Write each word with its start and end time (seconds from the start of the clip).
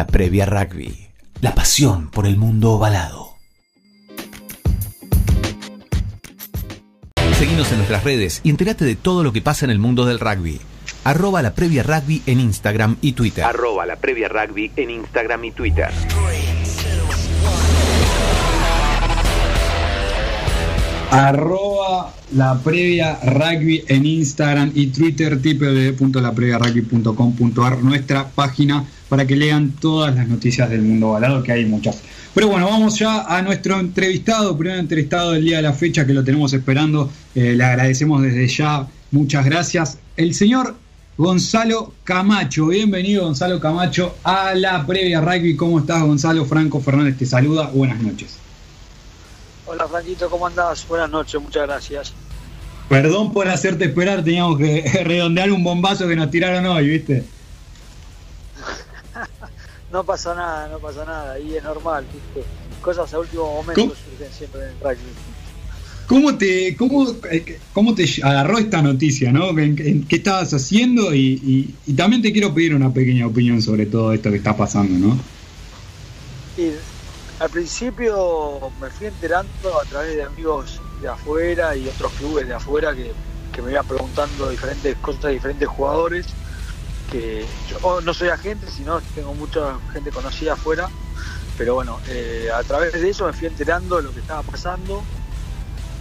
La 0.00 0.06
previa 0.06 0.46
rugby. 0.46 1.08
La 1.42 1.54
pasión 1.54 2.10
por 2.10 2.26
el 2.26 2.38
mundo 2.38 2.70
ovalado. 2.70 3.34
Seguimos 7.34 7.70
en 7.70 7.76
nuestras 7.76 8.02
redes 8.02 8.40
y 8.42 8.48
entérate 8.48 8.86
de 8.86 8.96
todo 8.96 9.22
lo 9.22 9.34
que 9.34 9.42
pasa 9.42 9.66
en 9.66 9.70
el 9.70 9.78
mundo 9.78 10.06
del 10.06 10.18
rugby. 10.18 10.58
Arroba 11.04 11.42
la 11.42 11.54
previa 11.54 11.82
rugby 11.82 12.22
en 12.24 12.40
Instagram 12.40 12.96
y 13.02 13.12
Twitter. 13.12 13.44
Arroba 13.44 13.84
la 13.84 13.96
previa 13.96 14.30
rugby 14.30 14.72
en 14.74 14.88
Instagram 14.88 15.44
y 15.44 15.50
Twitter. 15.50 15.90
Arroba 21.10 22.14
la 22.32 22.58
previa 22.58 23.18
rugby 23.22 23.84
en 23.86 24.06
Instagram 24.06 24.72
y 24.74 24.86
Twitter, 24.86 25.36
www.lapreviarugby.com.ar, 25.36 27.82
nuestra 27.82 28.30
página 28.30 28.86
para 29.10 29.26
que 29.26 29.34
lean 29.34 29.72
todas 29.72 30.14
las 30.14 30.28
noticias 30.28 30.70
del 30.70 30.82
mundo 30.82 31.10
balado, 31.10 31.42
que 31.42 31.50
hay 31.50 31.66
muchas. 31.66 32.00
Pero 32.32 32.46
bueno, 32.46 32.66
vamos 32.66 32.96
ya 32.96 33.22
a 33.22 33.42
nuestro 33.42 33.80
entrevistado, 33.80 34.56
primer 34.56 34.78
entrevistado 34.78 35.32
del 35.32 35.44
día 35.44 35.56
de 35.56 35.64
la 35.64 35.72
fecha, 35.72 36.06
que 36.06 36.14
lo 36.14 36.22
tenemos 36.22 36.52
esperando. 36.52 37.10
Eh, 37.34 37.54
le 37.56 37.64
agradecemos 37.64 38.22
desde 38.22 38.46
ya, 38.46 38.86
muchas 39.10 39.44
gracias. 39.44 39.98
El 40.16 40.32
señor 40.32 40.76
Gonzalo 41.16 41.92
Camacho, 42.04 42.68
bienvenido 42.68 43.24
Gonzalo 43.24 43.58
Camacho 43.58 44.14
a 44.22 44.54
la 44.54 44.86
previa 44.86 45.20
rugby. 45.20 45.56
¿Cómo 45.56 45.80
estás 45.80 46.02
Gonzalo? 46.02 46.44
Franco 46.44 46.80
Fernández 46.80 47.18
te 47.18 47.26
saluda, 47.26 47.66
buenas 47.66 48.00
noches. 48.00 48.38
Hola 49.66 49.88
Franquito, 49.88 50.30
¿cómo 50.30 50.46
andás? 50.46 50.86
Buenas 50.86 51.10
noches, 51.10 51.42
muchas 51.42 51.66
gracias. 51.66 52.12
Perdón 52.88 53.32
por 53.32 53.48
hacerte 53.48 53.86
esperar, 53.86 54.22
teníamos 54.22 54.56
que 54.56 54.82
redondear 55.04 55.50
un 55.50 55.64
bombazo 55.64 56.06
que 56.06 56.14
nos 56.14 56.30
tiraron 56.30 56.64
hoy, 56.66 56.88
¿viste? 56.88 57.24
No 59.90 60.04
pasa 60.04 60.34
nada, 60.34 60.68
no 60.68 60.78
pasa 60.78 61.04
nada, 61.04 61.38
y 61.38 61.56
es 61.56 61.62
normal, 61.62 62.06
¿viste? 62.12 62.48
Cosas 62.80 63.12
a 63.12 63.18
último 63.18 63.54
momento 63.54 63.94
surgen 63.94 64.32
siempre 64.32 64.62
en 64.62 64.68
el 64.68 64.80
rugby. 64.80 65.12
¿Cómo 66.06 66.36
te, 66.36 66.76
cómo, 66.76 67.06
eh, 67.30 67.60
cómo 67.72 67.94
te 67.94 68.04
agarró 68.24 68.58
esta 68.58 68.82
noticia, 68.82 69.30
no? 69.30 69.54
¿Qué, 69.54 70.04
estabas 70.08 70.52
haciendo? 70.52 71.14
Y, 71.14 71.76
y, 71.86 71.92
también 71.92 72.20
te 72.20 72.32
quiero 72.32 72.52
pedir 72.52 72.74
una 72.74 72.92
pequeña 72.92 73.28
opinión 73.28 73.62
sobre 73.62 73.86
todo 73.86 74.12
esto 74.12 74.28
que 74.30 74.38
está 74.38 74.56
pasando, 74.56 75.08
¿no? 75.08 75.16
Y 76.56 76.72
al 77.38 77.48
principio 77.48 78.58
me 78.80 78.90
fui 78.90 79.06
enterando 79.06 79.80
a 79.80 79.84
través 79.84 80.16
de 80.16 80.24
amigos 80.24 80.80
de 81.00 81.08
afuera 81.08 81.76
y 81.76 81.88
otros 81.88 82.12
clubes 82.14 82.46
de 82.46 82.54
afuera 82.54 82.94
que, 82.94 83.12
me 83.62 83.72
iban 83.72 83.86
preguntando 83.86 84.48
diferentes 84.48 84.96
cosas 84.96 85.22
de 85.24 85.32
diferentes 85.32 85.68
jugadores. 85.68 86.26
Que 87.10 87.44
yo 87.68 88.00
no 88.00 88.14
soy 88.14 88.28
agente, 88.28 88.66
sino 88.70 89.00
tengo 89.14 89.34
mucha 89.34 89.78
gente 89.92 90.10
conocida 90.10 90.54
afuera. 90.54 90.88
Pero 91.58 91.74
bueno, 91.74 91.98
eh, 92.08 92.48
a 92.54 92.62
través 92.62 92.92
de 92.92 93.10
eso 93.10 93.26
me 93.26 93.32
fui 93.32 93.46
enterando 93.46 93.96
de 93.96 94.02
lo 94.04 94.12
que 94.12 94.20
estaba 94.20 94.42
pasando. 94.42 95.02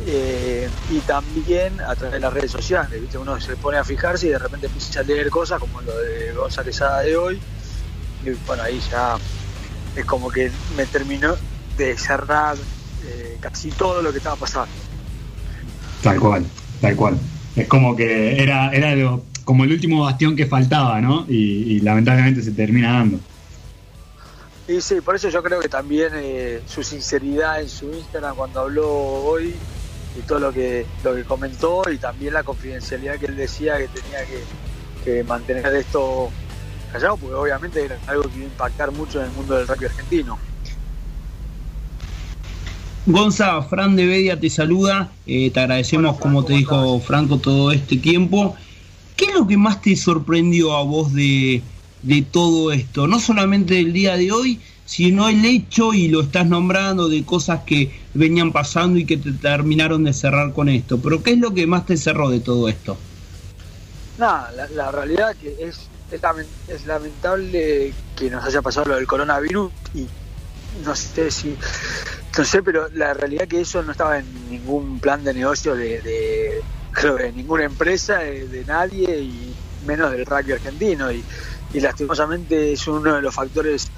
Eh, 0.07 0.69
y 0.89 0.99
también 0.99 1.81
a 1.81 1.93
través 1.95 2.13
de 2.13 2.19
las 2.21 2.31
redes 2.31 2.51
sociales, 2.51 3.01
¿viste? 3.01 3.17
uno 3.17 3.39
se 3.41 3.57
pone 3.57 3.77
a 3.77 3.83
fijarse 3.83 4.27
y 4.27 4.29
de 4.29 4.39
repente 4.39 4.67
empieza 4.67 5.01
a 5.01 5.03
leer 5.03 5.29
cosas 5.29 5.59
como 5.59 5.81
lo 5.81 5.97
de 5.97 6.31
González 6.31 6.79
de 7.03 7.17
hoy. 7.17 7.41
Y 8.25 8.29
bueno, 8.47 8.63
ahí 8.63 8.79
ya 8.89 9.17
es 9.95 10.05
como 10.05 10.29
que 10.29 10.51
me 10.77 10.85
terminó 10.85 11.35
de 11.77 11.97
cerrar 11.97 12.55
eh, 13.05 13.37
casi 13.39 13.71
todo 13.71 14.01
lo 14.01 14.11
que 14.11 14.19
estaba 14.19 14.35
pasando. 14.35 14.71
Tal 16.01 16.19
cual, 16.19 16.45
tal 16.79 16.95
cual. 16.95 17.17
Es 17.55 17.67
como 17.67 17.95
que 17.95 18.41
era, 18.41 18.71
era 18.71 18.95
como 19.49 19.63
el 19.63 19.71
último 19.71 20.03
bastión 20.03 20.35
que 20.35 20.45
faltaba, 20.45 21.01
¿no? 21.01 21.25
Y, 21.27 21.79
lamentablemente 21.79 22.43
se 22.43 22.51
termina 22.51 22.93
dando. 22.93 23.19
Y 24.67 24.79
sí, 24.79 25.01
por 25.01 25.15
eso 25.15 25.27
yo 25.29 25.41
creo 25.41 25.59
que 25.59 25.67
también 25.67 26.11
eh, 26.13 26.61
su 26.67 26.83
sinceridad 26.83 27.59
en 27.59 27.67
su 27.67 27.91
Instagram 27.91 28.35
cuando 28.35 28.59
habló 28.59 28.87
hoy 28.87 29.55
y 30.15 30.21
todo 30.27 30.37
lo 30.37 30.53
que, 30.53 30.85
lo 31.03 31.15
que 31.15 31.23
comentó 31.23 31.81
y 31.91 31.97
también 31.97 32.35
la 32.35 32.43
confidencialidad 32.43 33.17
que 33.17 33.25
él 33.25 33.37
decía 33.37 33.79
que 33.79 33.87
tenía 33.87 34.19
que 35.03 35.23
mantener 35.23 35.65
esto 35.73 36.29
callado, 36.91 37.17
porque 37.17 37.33
obviamente 37.33 37.83
era 37.83 37.97
algo 38.05 38.29
que 38.29 38.35
iba 38.35 38.45
a 38.45 38.49
impactar 38.49 38.91
mucho 38.91 39.19
en 39.19 39.25
el 39.25 39.31
mundo 39.31 39.57
del 39.57 39.67
rugby 39.67 39.85
argentino. 39.85 40.37
Gonza, 43.07 43.59
Fran 43.63 43.95
de 43.95 44.05
Bedia 44.05 44.39
te 44.39 44.51
saluda, 44.51 45.09
eh, 45.25 45.49
te 45.49 45.59
agradecemos 45.59 46.19
como 46.19 46.45
te 46.45 46.53
dijo 46.53 46.99
Franco 46.99 47.39
todo 47.39 47.71
este 47.71 47.97
tiempo. 47.97 48.55
¿Qué 49.19 49.25
es 49.25 49.33
lo 49.33 49.45
que 49.45 49.57
más 49.57 49.81
te 49.81 49.97
sorprendió 49.97 50.73
a 50.77 50.83
vos 50.83 51.13
de, 51.13 51.61
de 52.03 52.21
todo 52.21 52.71
esto? 52.71 53.05
No 53.05 53.19
solamente 53.19 53.73
del 53.73 53.91
día 53.91 54.15
de 54.15 54.31
hoy, 54.31 54.61
sino 54.85 55.27
el 55.27 55.43
hecho, 55.43 55.93
y 55.93 56.07
lo 56.07 56.21
estás 56.21 56.47
nombrando, 56.47 57.09
de 57.09 57.25
cosas 57.25 57.63
que 57.65 57.91
venían 58.13 58.53
pasando 58.53 58.97
y 58.97 59.03
que 59.03 59.17
te 59.17 59.33
terminaron 59.33 60.05
de 60.05 60.13
cerrar 60.13 60.53
con 60.53 60.69
esto. 60.69 60.99
Pero 61.01 61.21
¿qué 61.21 61.31
es 61.31 61.37
lo 61.37 61.53
que 61.53 61.67
más 61.67 61.85
te 61.85 61.97
cerró 61.97 62.29
de 62.29 62.39
todo 62.39 62.69
esto? 62.69 62.97
Nada, 64.17 64.53
la, 64.73 64.89
realidad 64.89 65.35
que 65.35 65.53
es 65.59 65.89
es, 66.69 66.85
lamentable 66.85 67.93
que 68.15 68.29
nos 68.29 68.45
haya 68.45 68.61
pasado 68.61 68.87
lo 68.87 68.95
del 68.95 69.05
coronavirus 69.05 69.69
y 69.95 70.07
no 70.85 70.95
sé 70.95 71.29
si, 71.29 71.57
no 72.37 72.45
sé, 72.45 72.63
pero 72.63 72.87
la 72.93 73.13
realidad 73.13 73.49
que 73.49 73.59
eso 73.59 73.83
no 73.83 73.91
estaba 73.91 74.19
en 74.19 74.49
ningún 74.49 74.99
plan 75.01 75.25
de 75.25 75.33
negocio 75.33 75.75
de, 75.75 76.61
creo 76.91 77.15
de 77.17 77.31
ninguna 77.31 77.65
empresa, 77.65 78.19
de, 78.19 78.63
nadie 78.67 79.19
y 79.19 79.53
menos 79.85 80.11
del 80.11 80.25
rugby 80.25 80.53
argentino 80.53 81.11
y, 81.11 81.23
lastimosamente 81.73 82.73
es 82.73 82.87
uno 82.87 83.15
de 83.15 83.21
los 83.21 83.33
factores 83.33 83.89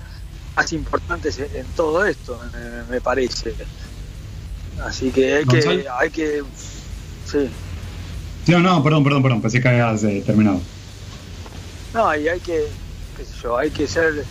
más 0.57 0.73
importantes 0.73 1.39
en, 1.39 1.65
todo 1.75 2.05
esto, 2.05 2.37
me, 2.89 2.99
parece. 2.99 3.55
Así 4.83 5.09
que 5.11 5.35
hay 5.35 5.45
que, 5.45 5.85
hay 5.89 6.09
que, 6.09 6.43
sí. 7.25 7.49
No, 8.47 8.59
no, 8.59 8.83
perdón, 8.83 9.03
perdón, 9.03 9.23
perdón, 9.23 9.41
pensé 9.41 9.61
que 9.61 9.69
habías 9.69 10.03
eh, 10.03 10.21
terminado. 10.25 10.59
No, 11.93 12.13
y 12.15 12.27
hay 12.27 12.39
que, 12.41 12.67
qué 13.15 13.23
sé 13.23 13.33
yo, 13.41 13.57
hay 13.57 13.69
que 13.69 13.87
ser 13.87 14.25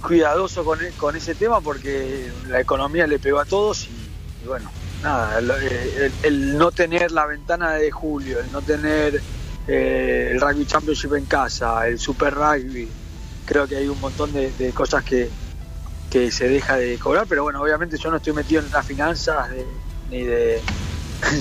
cuidadoso 0.00 0.64
con, 0.64 0.78
con 0.96 1.16
ese 1.16 1.34
tema 1.34 1.60
porque 1.60 2.30
la 2.48 2.60
economía 2.60 3.06
le 3.06 3.18
pegó 3.18 3.40
a 3.40 3.44
todos 3.44 3.88
y, 3.88 4.46
bueno, 4.46 4.70
nada, 5.04 5.38
el, 6.22 6.58
no 6.58 6.72
tener 6.72 7.12
la 7.12 7.26
ventana 7.26 7.72
de 7.74 7.90
julio, 7.90 8.40
el 8.40 8.50
no 8.50 8.62
tener 8.62 9.20
eh, 9.68 10.30
el 10.32 10.40
Rugby 10.40 10.66
Championship 10.66 11.14
en 11.14 11.26
casa, 11.26 11.86
el 11.86 11.98
Super 11.98 12.34
Rugby, 12.34 12.88
creo 13.44 13.68
que 13.68 13.76
hay 13.76 13.86
un 13.86 14.00
montón 14.00 14.32
de, 14.32 14.50
cosas 14.74 15.04
que, 15.04 15.28
que, 16.10 16.30
se 16.32 16.48
deja 16.48 16.76
de 16.76 16.98
cobrar, 16.98 17.26
pero 17.28 17.44
bueno, 17.44 17.62
obviamente 17.62 17.96
yo 17.98 18.10
no 18.10 18.16
estoy 18.16 18.32
metido 18.32 18.62
en 18.62 18.70
las 18.72 18.84
finanzas 18.84 19.48
ni 20.10 20.22
de 20.24 20.60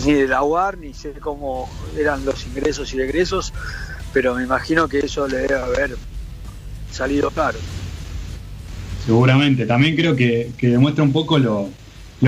ni 0.05 0.13
de 0.13 0.27
la 0.27 0.43
UAR, 0.43 0.77
ni 0.77 0.93
sé 0.93 1.13
cómo 1.13 1.69
eran 1.97 2.25
los 2.25 2.45
ingresos 2.45 2.93
y 2.93 3.01
egresos, 3.01 3.53
pero 4.11 4.35
me 4.35 4.43
imagino 4.43 4.87
que 4.87 4.99
eso 4.99 5.27
le 5.27 5.39
debe 5.39 5.55
haber 5.55 5.95
salido 6.91 7.31
claro. 7.31 7.59
Seguramente, 9.05 9.65
también 9.65 9.95
creo 9.95 10.15
que, 10.15 10.51
demuestra 10.61 11.03
un 11.03 11.11
poco 11.11 11.37
lo, 11.37 11.69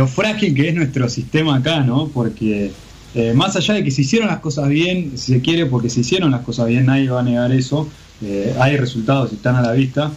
frágil 0.07 0.53
que 0.53 0.69
es 0.69 0.75
nuestro 0.75 1.09
sistema 1.09 1.57
acá, 1.57 1.79
¿no? 1.81 2.09
Porque 2.09 2.71
eh, 3.15 3.33
más 3.33 3.55
allá 3.55 3.75
de 3.75 3.83
que 3.83 3.91
se 3.91 4.01
hicieron 4.01 4.27
las 4.27 4.39
cosas 4.39 4.67
bien, 4.67 5.17
si 5.17 5.33
se 5.33 5.41
quiere, 5.41 5.65
porque 5.65 5.89
se 5.89 6.01
hicieron 6.01 6.31
las 6.31 6.41
cosas 6.41 6.67
bien, 6.67 6.85
nadie 6.85 7.09
va 7.09 7.21
a 7.21 7.23
negar 7.23 7.51
eso, 7.53 7.87
eh, 8.21 8.53
hay 8.59 8.75
resultados, 8.75 9.31
están 9.31 9.55
a 9.55 9.61
la 9.61 9.71
vista, 9.71 10.11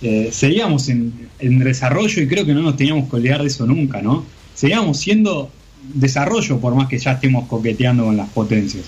eh, 0.00 0.30
seguíamos 0.32 0.88
en, 0.88 1.28
en, 1.40 1.58
desarrollo 1.58 2.22
y 2.22 2.28
creo 2.28 2.46
que 2.46 2.54
no 2.54 2.62
nos 2.62 2.76
teníamos 2.76 3.10
que 3.10 3.16
olvidar 3.16 3.40
de 3.40 3.48
eso 3.48 3.66
nunca, 3.66 4.00
¿no? 4.00 4.24
Seguíamos 4.54 4.98
siendo 4.98 5.50
desarrollo 5.92 6.60
por 6.60 6.74
más 6.76 6.88
que 6.88 6.98
ya 6.98 7.12
estemos 7.12 7.48
coqueteando 7.48 8.04
con 8.04 8.16
las 8.16 8.28
potencias. 8.28 8.84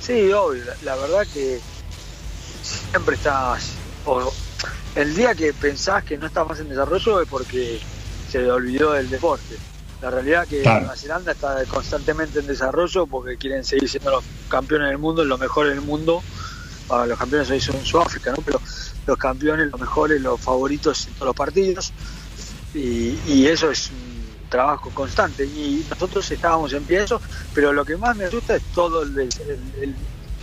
Sí, 0.00 0.30
obvio, 0.32 0.62
la, 0.84 0.94
verdad 0.96 1.26
que 1.32 1.58
siempre 2.62 3.16
estás, 3.16 3.72
el 4.94 5.16
día 5.16 5.34
que 5.34 5.52
pensás 5.52 6.04
que 6.04 6.16
no 6.16 6.26
estás 6.26 6.46
más 6.46 6.60
en 6.60 6.68
desarrollo 6.68 7.22
es 7.22 7.28
porque 7.28 7.80
se 8.34 8.50
olvidó 8.50 8.94
del 8.94 9.08
deporte. 9.08 9.56
La 10.02 10.10
realidad 10.10 10.48
que 10.48 10.64
Nueva 10.64 10.96
Zelanda 10.96 11.30
está 11.30 11.64
constantemente 11.66 12.40
en 12.40 12.48
desarrollo 12.48 13.06
porque 13.06 13.36
quieren 13.36 13.62
seguir 13.62 13.88
siendo 13.88 14.10
los 14.10 14.24
campeones 14.48 14.88
del 14.88 14.98
mundo, 14.98 15.24
lo 15.24 15.38
mejor 15.38 15.68
del 15.68 15.80
mundo. 15.80 16.20
los 17.06 17.16
campeones 17.16 17.48
hoy 17.50 17.60
son 17.60 17.84
Sudáfrica, 17.84 18.32
¿no? 18.32 18.38
Pero 18.44 18.60
los 19.06 19.16
campeones, 19.18 19.70
los 19.70 19.80
mejores, 19.80 20.20
los 20.20 20.40
favoritos 20.40 21.06
en 21.06 21.14
todos 21.14 21.26
los 21.26 21.36
partidos. 21.36 21.92
Y, 22.74 23.16
y 23.28 23.46
eso 23.46 23.70
es 23.70 23.92
trabajo 24.48 24.90
constante 24.90 25.44
y 25.44 25.86
nosotros 25.88 26.28
estábamos 26.28 26.72
en 26.72 26.82
pie 26.82 27.04
eso, 27.04 27.20
pero 27.54 27.72
lo 27.72 27.84
que 27.84 27.96
más 27.96 28.16
me 28.16 28.24
asusta 28.24 28.56
es 28.56 28.62
todo 28.74 29.02
el, 29.02 29.28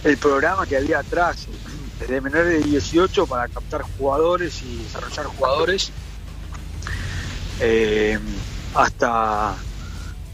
el, 0.03 0.17
programa 0.17 0.65
que 0.65 0.77
había 0.77 0.99
atrás, 0.99 1.47
desde 1.99 2.21
menores 2.21 2.63
de 2.63 2.69
18 2.69 3.27
para 3.27 3.49
captar 3.49 3.81
jugadores 3.97 4.61
y 4.63 4.77
desarrollar 4.77 5.25
jugadores, 5.25 5.91
eh, 7.61 8.19
hasta 8.75 9.55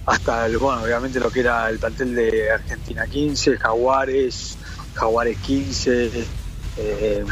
hasta 0.06 0.46
el, 0.46 0.58
bueno, 0.58 0.84
obviamente 0.84 1.20
lo 1.20 1.30
que 1.30 1.42
era 1.42 1.70
el 1.70 1.80
plantel 1.80 2.16
de 2.16 2.50
Argentina 2.50 3.06
15, 3.06 3.58
Jaguares, 3.58 4.58
Jaguares 4.94 5.38
15, 5.40 6.26
eh, 6.78 7.26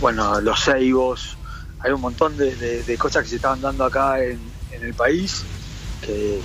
bueno, 0.00 0.40
los 0.40 0.60
Seibos, 0.60 1.36
hay 1.80 1.90
un 1.90 2.00
montón 2.00 2.36
de, 2.36 2.96
cosas 2.96 3.24
que 3.24 3.30
se 3.30 3.36
estaban 3.36 3.60
dando 3.60 3.84
acá 3.84 4.22
en, 4.22 4.40
el 4.70 4.94
país 4.94 5.44
que 6.00 6.40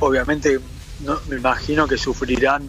obviamente 0.00 0.58
no, 1.00 1.20
me 1.28 1.36
imagino 1.36 1.86
que 1.86 1.96
sufrirán 1.96 2.68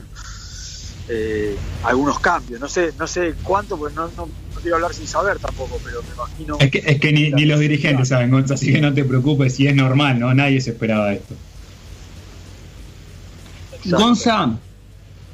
eh, 1.08 1.58
algunos 1.84 2.20
cambios. 2.20 2.60
No 2.60 2.68
sé, 2.68 2.94
no 2.98 3.08
sé 3.08 3.36
cuánto, 3.44 3.78
pues 3.78 3.94
no, 3.94 4.10
no, 4.16 4.30
quiero 4.62 4.76
hablar 4.78 4.94
sin 4.94 5.08
saber 5.08 5.40
tampoco, 5.40 5.80
pero 5.84 6.02
me 6.04 6.14
imagino. 6.14 6.58
Es 6.60 6.72
que, 6.72 6.84
es 6.86 7.00
que 7.00 7.12
ni, 7.12 7.46
los 7.46 7.60
dirigentes 7.60 8.10
saben, 8.10 8.34
así 8.34 8.72
que 8.72 8.82
no 8.82 8.94
te 8.94 9.04
preocupes, 9.04 9.56
si 9.56 9.68
es 9.68 9.76
normal, 9.76 10.20
¿no? 10.20 10.34
Nadie 10.34 10.62
se 10.62 10.72
esperaba 10.72 11.14
esto. 11.14 11.36
Gonza, 13.86 14.58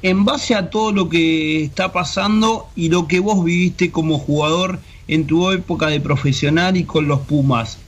en 0.02 0.24
base 0.24 0.54
a 0.54 0.70
todo 0.70 0.92
lo 0.92 1.08
que 1.08 1.64
está 1.64 1.92
pasando 1.92 2.68
y 2.74 2.88
lo 2.88 3.06
que 3.06 3.20
vos 3.20 3.44
viviste 3.44 3.90
como 3.90 4.18
jugador 4.18 4.80
en 5.06 5.26
tu 5.26 5.50
época 5.50 5.88
de 5.88 6.00
profesional 6.00 6.76
y 6.76 6.84
con 6.84 7.08
los 7.08 7.20
Pumas, 7.20 7.78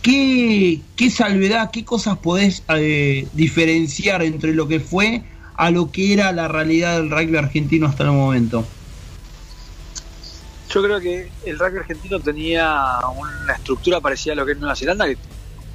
¿qué, 0.00 0.80
qué 0.96 1.10
salvedad, 1.10 1.70
qué 1.70 1.84
cosas 1.84 2.18
podés 2.18 2.62
eh, 2.76 3.28
diferenciar 3.32 4.22
entre 4.22 4.54
lo 4.54 4.66
que 4.66 4.80
fue 4.80 5.22
a 5.56 5.70
lo 5.70 5.92
que 5.92 6.12
era 6.12 6.32
la 6.32 6.48
realidad 6.48 6.96
del 6.96 7.10
rugby 7.10 7.36
argentino 7.36 7.86
hasta 7.86 8.04
el 8.04 8.10
momento? 8.10 8.66
Yo 10.72 10.82
creo 10.82 11.00
que 11.00 11.30
el 11.44 11.58
rugby 11.58 11.80
argentino 11.80 12.18
tenía 12.18 12.98
una 13.14 13.52
estructura 13.52 14.00
parecida 14.00 14.32
a 14.32 14.36
lo 14.36 14.46
que 14.46 14.52
es 14.52 14.58
Nueva 14.58 14.74
Zelanda, 14.74 15.06
que 15.06 15.18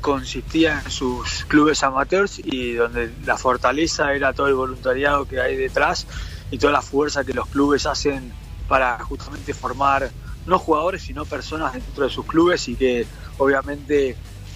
consistía 0.02 0.82
en 0.84 0.90
sus 0.90 1.46
clubes 1.46 1.84
amateurs 1.84 2.40
y 2.40 2.74
donde 2.74 3.12
la 3.24 3.38
fortaleza 3.38 4.14
era 4.14 4.34
todo 4.34 4.48
el 4.48 4.56
voluntariado 4.56 5.28
que 5.28 5.40
hay 5.40 5.56
detrás 5.56 6.08
y 6.50 6.58
toda 6.58 6.74
la 6.74 6.82
fuerza 6.82 7.24
que 7.24 7.34
los 7.34 7.48
clubes 7.48 7.86
hacen 7.86 8.34
para 8.68 8.98
justamente 9.04 9.54
formar 9.54 10.10
no 10.48 10.58
jugadores 10.58 11.04
sino 11.04 11.26
personas 11.26 11.74
dentro 11.74 12.06
de 12.06 12.10
sus 12.10 12.26
clubes 12.26 12.68
y 12.68 12.76
que 12.76 13.06
obviamente 13.38 14.16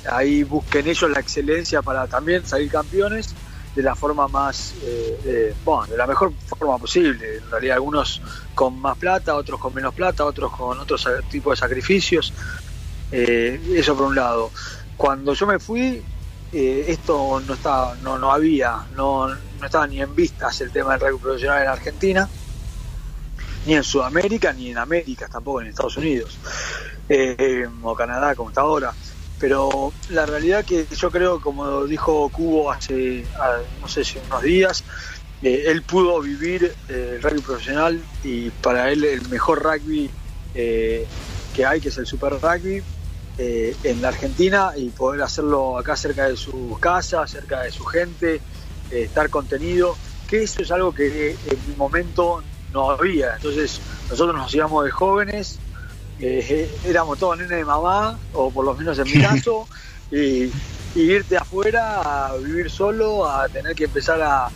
ahí 0.09 0.43
busquen 0.43 0.87
ellos 0.87 1.09
la 1.11 1.19
excelencia 1.19 1.81
para 1.81 2.07
también 2.07 2.45
salir 2.45 2.71
campeones 2.71 3.35
de 3.75 3.81
la 3.81 3.95
forma 3.95 4.27
más, 4.27 4.75
eh, 4.83 5.55
bueno, 5.63 5.85
de 5.87 5.97
la 5.97 6.05
mejor 6.05 6.33
forma 6.45 6.77
posible. 6.77 7.37
En 7.37 7.49
realidad 7.49 7.75
algunos 7.75 8.21
con 8.53 8.79
más 8.79 8.97
plata, 8.97 9.35
otros 9.35 9.59
con 9.59 9.73
menos 9.73 9.93
plata, 9.93 10.25
otros 10.25 10.51
con 10.51 10.79
otros 10.79 11.07
tipos 11.29 11.53
de 11.53 11.57
sacrificios. 11.57 12.33
Eh, 13.11 13.59
eso 13.75 13.95
por 13.95 14.07
un 14.07 14.15
lado. 14.15 14.51
Cuando 14.97 15.33
yo 15.33 15.47
me 15.47 15.59
fui, 15.59 16.03
eh, 16.51 16.85
esto 16.87 17.41
no 17.45 17.53
estaba, 17.53 17.95
no, 18.03 18.17
no 18.17 18.31
había, 18.31 18.85
no, 18.95 19.27
no 19.27 19.65
estaba 19.65 19.87
ni 19.87 20.01
en 20.01 20.13
vistas 20.15 20.59
el 20.61 20.71
tema 20.71 20.97
del 20.97 21.09
rugby 21.09 21.21
profesional 21.21 21.63
en 21.63 21.69
Argentina, 21.69 22.29
ni 23.65 23.75
en 23.75 23.83
Sudamérica, 23.83 24.51
ni 24.53 24.71
en 24.71 24.77
América, 24.77 25.27
tampoco 25.27 25.61
en 25.61 25.67
Estados 25.67 25.97
Unidos, 25.97 26.37
o 27.83 27.95
Canadá 27.95 28.35
como 28.35 28.49
está 28.49 28.61
ahora 28.61 28.93
pero 29.41 29.91
la 30.11 30.27
realidad 30.27 30.63
que 30.63 30.85
yo 30.95 31.09
creo, 31.09 31.41
como 31.41 31.85
dijo 31.85 32.29
Cubo 32.29 32.71
hace, 32.71 33.25
no 33.81 33.87
sé 33.87 34.05
si 34.05 34.19
unos 34.27 34.43
días, 34.43 34.83
eh, 35.41 35.63
él 35.65 35.81
pudo 35.81 36.21
vivir 36.21 36.71
eh, 36.87 37.13
el 37.15 37.23
rugby 37.23 37.41
profesional 37.41 37.99
y 38.23 38.51
para 38.51 38.91
él 38.91 39.03
el 39.03 39.27
mejor 39.29 39.63
rugby 39.63 40.11
eh, 40.53 41.07
que 41.55 41.65
hay, 41.65 41.81
que 41.81 41.89
es 41.89 41.97
el 41.97 42.05
Super 42.05 42.33
Rugby, 42.33 42.83
en 43.39 44.01
la 44.03 44.09
Argentina 44.09 44.73
y 44.77 44.89
poder 44.89 45.23
hacerlo 45.23 45.75
acá 45.75 45.95
cerca 45.95 46.27
de 46.27 46.37
su 46.37 46.77
casa, 46.79 47.25
cerca 47.25 47.61
de 47.61 47.71
su 47.71 47.83
gente, 47.83 48.39
estar 48.91 49.31
contenido, 49.31 49.97
que 50.27 50.43
eso 50.43 50.61
es 50.61 50.69
algo 50.69 50.93
que 50.93 51.31
en 51.31 51.59
mi 51.67 51.75
momento 51.75 52.43
no 52.71 52.91
había. 52.91 53.37
Entonces 53.37 53.81
nosotros 54.11 54.37
nos 54.37 54.53
íbamos 54.53 54.85
de 54.85 54.91
jóvenes 54.91 55.57
eh, 56.21 56.69
éramos 56.85 57.17
todos 57.17 57.37
nenes 57.37 57.57
de 57.57 57.65
mamá, 57.65 58.17
o 58.33 58.51
por 58.51 58.63
lo 58.63 58.75
menos 58.75 58.97
en 58.99 59.05
mi 59.05 59.21
caso, 59.21 59.67
y, 60.11 60.51
irte 60.93 61.37
afuera 61.37 62.27
a 62.27 62.35
vivir 62.37 62.69
solo, 62.69 63.25
a 63.25 63.47
tener 63.47 63.75
que 63.75 63.85
empezar 63.85 64.21
a, 64.21 64.49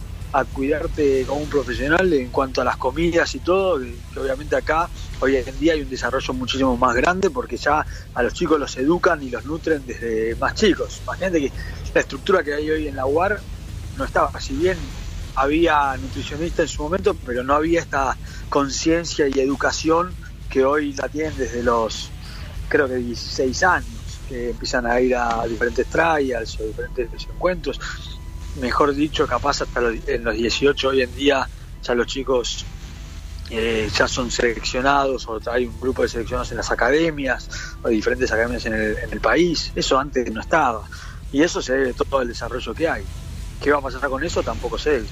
cuidarte 0.51 1.23
como 1.25 1.39
un 1.39 1.49
profesional 1.49 2.11
en 2.11 2.27
cuanto 2.27 2.59
a 2.59 2.65
las 2.65 2.75
comidas 2.75 3.33
y 3.35 3.39
todo, 3.39 3.79
que, 3.79 4.19
obviamente 4.19 4.57
acá 4.57 4.89
hoy 5.21 5.37
en 5.37 5.59
día 5.61 5.71
hay 5.71 5.81
un 5.81 5.89
desarrollo 5.89 6.33
muchísimo 6.33 6.75
más 6.75 6.93
grande 6.93 7.29
porque 7.29 7.55
ya 7.55 7.85
a 8.13 8.21
los 8.21 8.33
chicos 8.33 8.59
los 8.59 8.75
educan 8.75 9.23
y 9.23 9.29
los 9.29 9.45
nutren 9.45 9.85
desde 9.87 10.35
más 10.35 10.53
chicos. 10.55 10.99
Imagínate 11.03 11.39
que 11.39 11.51
la 11.93 12.01
estructura 12.01 12.43
que 12.43 12.53
hay 12.53 12.69
hoy 12.69 12.89
en 12.89 12.97
la 12.97 13.05
UAR 13.05 13.39
no 13.97 14.03
estaba, 14.03 14.37
si 14.41 14.55
bien 14.55 14.77
había 15.35 15.95
nutricionista 15.95 16.63
en 16.63 16.67
su 16.67 16.83
momento, 16.83 17.15
pero 17.25 17.41
no 17.45 17.53
había 17.53 17.79
esta 17.79 18.17
conciencia 18.49 19.29
y 19.29 19.39
educación 19.39 20.11
que 20.55 20.63
hoy 20.63 20.93
la 20.93 21.09
tienen 21.09 21.37
desde 21.37 21.61
los, 21.61 22.09
creo 22.69 22.87
que 22.87 22.95
16 22.95 23.63
años, 23.63 23.89
que 24.29 24.51
empiezan 24.51 24.85
a 24.85 25.01
ir 25.01 25.13
a 25.13 25.45
diferentes 25.45 25.85
trials 25.87 26.57
o 26.61 26.63
diferentes 26.63 27.09
encuentros. 27.27 27.77
Mejor 28.61 28.95
dicho, 28.95 29.27
capaz 29.27 29.63
hasta 29.63 29.81
en 30.07 30.23
los 30.23 30.33
18 30.33 30.87
hoy 30.87 31.01
en 31.01 31.13
día 31.13 31.45
ya 31.83 31.93
los 31.93 32.07
chicos 32.07 32.63
eh, 33.49 33.89
ya 33.93 34.07
son 34.07 34.31
seleccionados 34.31 35.27
o 35.27 35.41
hay 35.51 35.65
un 35.65 35.77
grupo 35.77 36.03
de 36.03 36.07
seleccionados 36.07 36.51
en 36.51 36.57
las 36.57 36.71
academias 36.71 37.49
o 37.83 37.89
diferentes 37.89 38.31
academias 38.31 38.65
en 38.65 38.75
el, 38.75 38.97
en 38.97 39.11
el 39.11 39.19
país. 39.19 39.73
Eso 39.75 39.99
antes 39.99 40.31
no 40.31 40.39
estaba. 40.39 40.87
Y 41.33 41.43
eso 41.43 41.61
se 41.61 41.73
debe 41.73 41.89
a 41.89 41.93
todo 41.93 42.21
el 42.21 42.29
desarrollo 42.29 42.73
que 42.73 42.87
hay. 42.87 43.03
¿Qué 43.61 43.73
va 43.73 43.79
a 43.79 43.81
pasar 43.81 44.09
con 44.09 44.23
eso? 44.23 44.41
Tampoco 44.41 44.77
sé. 44.77 45.03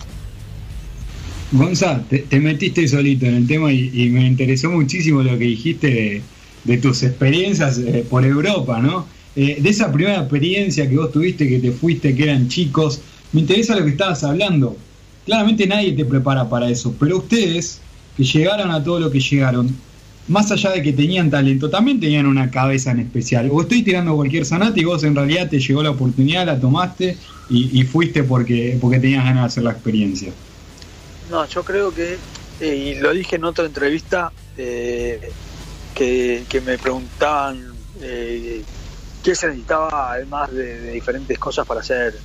Gonza, 1.54 2.04
te, 2.10 2.40
metiste 2.40 2.88
solito 2.88 3.28
en 3.28 3.36
el 3.36 3.48
tema 3.48 3.72
y, 3.72 4.10
me 4.10 4.26
interesó 4.26 4.72
muchísimo 4.72 5.22
lo 5.22 5.38
que 5.38 5.46
dijiste 5.46 6.24
de, 6.64 6.78
tus 6.80 7.04
experiencias 7.04 7.78
eh, 7.78 8.04
por 8.10 8.26
Europa, 8.26 8.80
¿no? 8.80 9.06
Eh, 9.36 9.60
de 9.62 9.70
esa 9.70 9.92
primera 9.92 10.18
experiencia 10.18 10.90
que 10.90 10.98
vos 10.98 11.12
tuviste, 11.12 11.48
que 11.48 11.60
te 11.60 11.72
fuiste, 11.72 12.16
que 12.16 12.24
eran 12.24 12.48
chicos, 12.48 13.02
me 13.34 13.42
interesa 13.42 13.76
lo 13.76 13.84
que 13.84 13.92
estabas 13.92 14.24
hablando. 14.24 14.76
Claramente 15.28 15.68
nadie 15.68 15.92
te 15.92 16.06
prepara 16.06 16.50
para 16.50 16.68
eso, 16.72 16.96
pero 17.00 17.20
ustedes, 17.20 17.80
que 18.18 18.24
llegaron 18.24 18.72
a 18.72 18.84
todo 18.84 19.00
lo 19.00 19.12
que 19.12 19.20
llegaron, 19.20 19.70
más 20.28 20.52
allá 20.52 20.72
de 20.72 20.82
que 20.82 20.92
tenían 20.92 21.30
talento, 21.30 21.70
también 21.70 22.00
tenían 22.00 22.26
una 22.26 22.50
cabeza 22.50 22.90
en 22.90 23.00
especial. 23.02 23.48
O 23.52 23.62
estoy 23.62 23.84
tirando 23.84 24.16
cualquier 24.16 24.46
sanata 24.46 24.80
y 24.80 24.86
vos 24.86 25.04
en 25.04 25.14
realidad 25.16 25.52
te 25.52 25.60
llegó 25.60 25.84
la 25.84 25.92
oportunidad, 25.92 26.48
la 26.48 26.60
tomaste 26.60 27.16
y, 27.48 27.80
y 27.80 27.84
fuiste 27.84 28.24
porque, 28.24 28.76
porque 28.82 28.98
tenías 28.98 29.24
ganas 29.24 29.44
de 29.44 29.46
hacer 29.46 29.64
la 29.66 29.72
experiencia. 29.72 30.32
No, 31.34 31.48
yo 31.48 31.64
creo 31.64 31.92
que, 31.92 32.20
eh, 32.60 32.76
y 32.76 32.94
lo 32.94 33.12
dije 33.12 33.38
en 33.38 33.46
otra 33.46 33.66
entrevista, 33.66 34.32
eh, 34.56 35.32
que, 35.96 36.62
me 36.64 36.78
preguntaban 36.78 37.74
eh, 38.00 38.64
qué 39.24 39.34
se 39.34 39.48
necesitaba 39.48 40.12
además 40.12 40.52
de, 40.52 40.92
diferentes 40.92 41.40
cosas 41.40 41.66
para 41.66 41.80
hacer, 41.80 42.20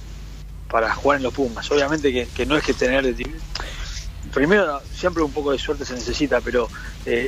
para 0.70 0.92
jugar 0.92 1.16
en 1.16 1.22
los 1.22 1.32
Pumas. 1.32 1.70
Obviamente 1.70 2.28
que, 2.28 2.44
no 2.44 2.54
es 2.58 2.62
que 2.62 2.74
tener 2.74 3.14
primero 4.34 4.82
siempre 4.94 5.22
un 5.22 5.32
poco 5.32 5.52
de 5.52 5.58
suerte 5.58 5.86
se 5.86 5.94
necesita, 5.94 6.42
pero 6.42 6.68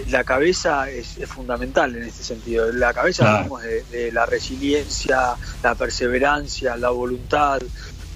la 0.09 0.23
cabeza 0.23 0.91
es, 0.91 1.17
fundamental 1.29 1.97
en 1.97 2.03
este 2.03 2.23
sentido. 2.23 2.71
La 2.73 2.93
cabeza 2.93 3.49
de, 3.63 3.85
de, 3.85 4.13
la 4.13 4.27
resiliencia, 4.27 5.35
la 5.63 5.75
perseverancia, 5.75 6.77
la 6.77 6.91
voluntad, 6.91 7.63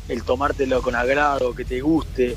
el 0.09 0.23
tomártelo 0.23 0.83
con 0.83 0.95
agrado, 0.95 1.55
que 1.55 1.65
te 1.65 1.81
guste, 1.81 2.37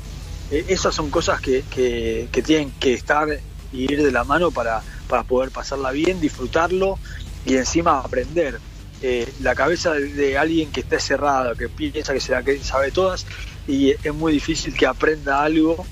eh, 0.50 0.64
esas 0.68 0.94
son 0.94 1.10
cosas 1.10 1.40
que, 1.40 1.64
que, 1.70 2.42
tienen 2.42 2.70
que 2.80 2.94
estar 2.94 3.28
y 3.72 3.92
ir 3.92 4.02
de 4.02 4.10
la 4.10 4.24
mano 4.24 4.50
para, 4.50 4.82
para 5.08 5.24
poder 5.24 5.50
pasarla 5.50 5.90
bien, 5.92 6.20
disfrutarlo 6.20 6.98
y 7.44 7.56
encima 7.56 8.00
aprender. 8.00 8.58
Eh, 9.00 9.32
la 9.42 9.54
cabeza 9.54 9.92
de, 9.92 10.38
alguien 10.38 10.72
que 10.72 10.80
está 10.80 10.98
cerrado, 10.98 11.54
que 11.54 11.68
piensa 11.68 12.12
que 12.12 12.20
se 12.20 12.32
la 12.32 12.42
que 12.42 12.58
sabe 12.58 12.90
todas, 12.90 13.26
y 13.66 13.90
es 13.90 14.14
muy 14.14 14.32
difícil 14.32 14.74
que 14.74 14.86
aprenda 14.86 15.42
algo 15.42 15.86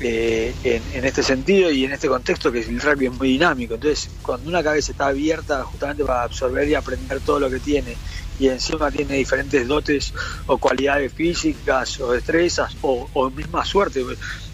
eh, 0.00 0.52
en, 0.64 0.82
en, 0.92 1.04
este 1.04 1.22
sentido 1.22 1.70
y 1.70 1.84
en 1.84 1.92
este 1.92 2.08
contexto 2.08 2.50
que 2.50 2.60
el 2.60 2.80
rugby 2.80 3.06
es 3.06 3.12
muy 3.12 3.28
dinámico. 3.28 3.74
Entonces, 3.74 4.10
cuando 4.20 4.50
una 4.50 4.62
cabeza 4.62 4.92
está 4.92 5.06
abierta 5.06 5.62
justamente 5.62 6.04
para 6.04 6.24
absorber 6.24 6.68
y 6.68 6.74
aprender 6.74 7.20
todo 7.20 7.40
lo 7.40 7.48
que 7.48 7.60
tiene 7.60 7.96
y 8.38 8.48
encima 8.48 8.90
tiene 8.90 9.14
diferentes 9.14 9.66
dotes 9.66 10.12
o 10.46 10.58
cualidades 10.58 11.12
físicas 11.12 12.00
o 12.00 12.12
destrezas 12.12 12.76
o, 12.82 13.08
o 13.12 13.30
misma 13.30 13.64
suerte. 13.64 14.04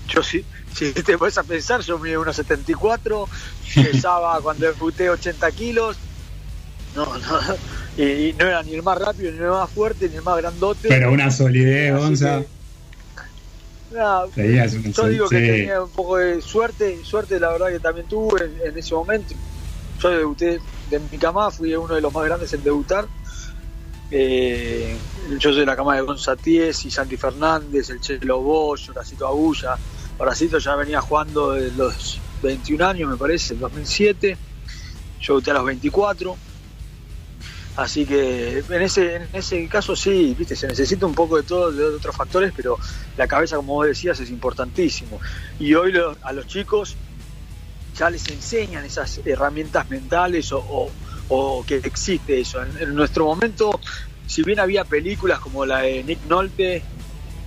Yo 0.09 0.23
si, 0.23 0.45
si 0.75 0.93
te 0.93 1.17
puedes 1.17 1.39
a 1.39 1.43
pensar, 1.43 1.81
yo 1.83 1.99
mido 1.99 2.21
unos 2.21 2.37
74, 2.37 3.29
pesaba 3.75 4.41
cuando 4.43 4.67
debuté 4.67 5.09
80 5.09 5.51
kilos, 5.53 5.97
no, 6.95 7.07
no, 7.07 8.05
y, 8.05 8.35
no 8.39 8.47
era 8.47 8.63
ni 8.63 8.75
el 8.75 8.83
más 8.83 8.99
rápido, 8.99 9.31
ni 9.31 9.39
el 9.39 9.51
más 9.51 9.71
fuerte, 9.71 10.09
ni 10.09 10.17
el 10.17 10.23
más 10.23 10.37
grandote. 10.39 10.89
Pero 10.89 11.13
una 11.13 11.31
solidez, 11.31 11.97
Gonza. 11.97 12.43
yo 13.93 15.09
digo 15.09 15.29
que 15.29 15.41
tenía 15.41 15.83
un 15.83 15.91
poco 15.91 16.19
de 16.19 16.43
suerte, 16.43 16.99
suerte 17.05 17.39
la 17.39 17.51
verdad 17.51 17.69
que 17.69 17.81
también 17.81 18.07
tuve 18.09 18.45
en, 18.45 18.69
en 18.69 18.79
ese 18.79 18.95
momento. 18.95 19.35
Yo 20.01 20.11
debuté 20.11 20.61
de 20.91 20.99
mi 20.99 21.19
cama, 21.19 21.51
fui 21.51 21.75
uno 21.75 21.95
de 21.95 22.01
los 22.01 22.13
más 22.13 22.25
grandes 22.25 22.53
en 22.53 22.65
debutar 22.65 23.07
eh, 24.11 24.97
yo 25.39 25.51
soy 25.51 25.61
de 25.61 25.67
la 25.67 25.77
cama 25.77 25.95
de 25.97 26.03
Gonzatíes 26.03 26.85
y 26.85 26.91
Santi 26.91 27.17
Fernández, 27.17 27.91
el 27.91 28.01
Chelo 28.01 28.41
Bosch, 28.41 28.91
Horacito 28.91 29.27
Agulla. 29.27 29.77
Horacito 30.19 30.59
ya 30.59 30.77
venía 30.77 31.01
jugando 31.01 31.53
desde 31.53 31.77
los 31.77 32.21
21 32.43 32.87
años, 32.87 33.11
me 33.11 33.17
parece, 33.17 33.55
en 33.55 33.61
2007. 33.61 34.37
Yo 35.21 35.35
debuté 35.35 35.51
a 35.51 35.55
los 35.55 35.65
24. 35.65 36.37
Así 37.77 38.05
que 38.05 38.59
en 38.69 38.83
ese, 38.83 39.17
en 39.17 39.29
ese 39.33 39.67
caso 39.69 39.95
sí, 39.95 40.35
viste, 40.37 40.57
se 40.57 40.67
necesita 40.67 41.07
un 41.07 41.15
poco 41.15 41.37
de 41.37 41.45
todo, 41.45 41.71
de 41.71 41.85
otros 41.85 42.15
factores, 42.15 42.53
pero 42.55 42.77
la 43.17 43.27
cabeza, 43.27 43.57
como 43.57 43.75
vos 43.75 43.87
decías, 43.87 44.19
es 44.21 44.29
importantísimo. 44.29 45.21
Y 45.59 45.75
hoy 45.75 45.95
a 46.23 46.33
los 46.33 46.47
chicos 46.47 46.97
ya 47.97 48.11
les 48.11 48.29
enseñan 48.29 48.85
esas 48.85 49.21
herramientas 49.25 49.89
mentales 49.89 50.53
o, 50.53 50.91
que 51.67 51.77
existe 51.77 52.41
eso. 52.41 52.63
En, 52.63 52.95
nuestro 52.95 53.27
momento, 53.27 53.81
si 54.27 54.43
bien 54.43 54.61
había 54.61 54.85
películas 54.85 55.39
como 55.39 55.65
la 55.65 55.81
de 55.81 56.03
Nick 56.03 56.25
Nolte, 56.27 56.83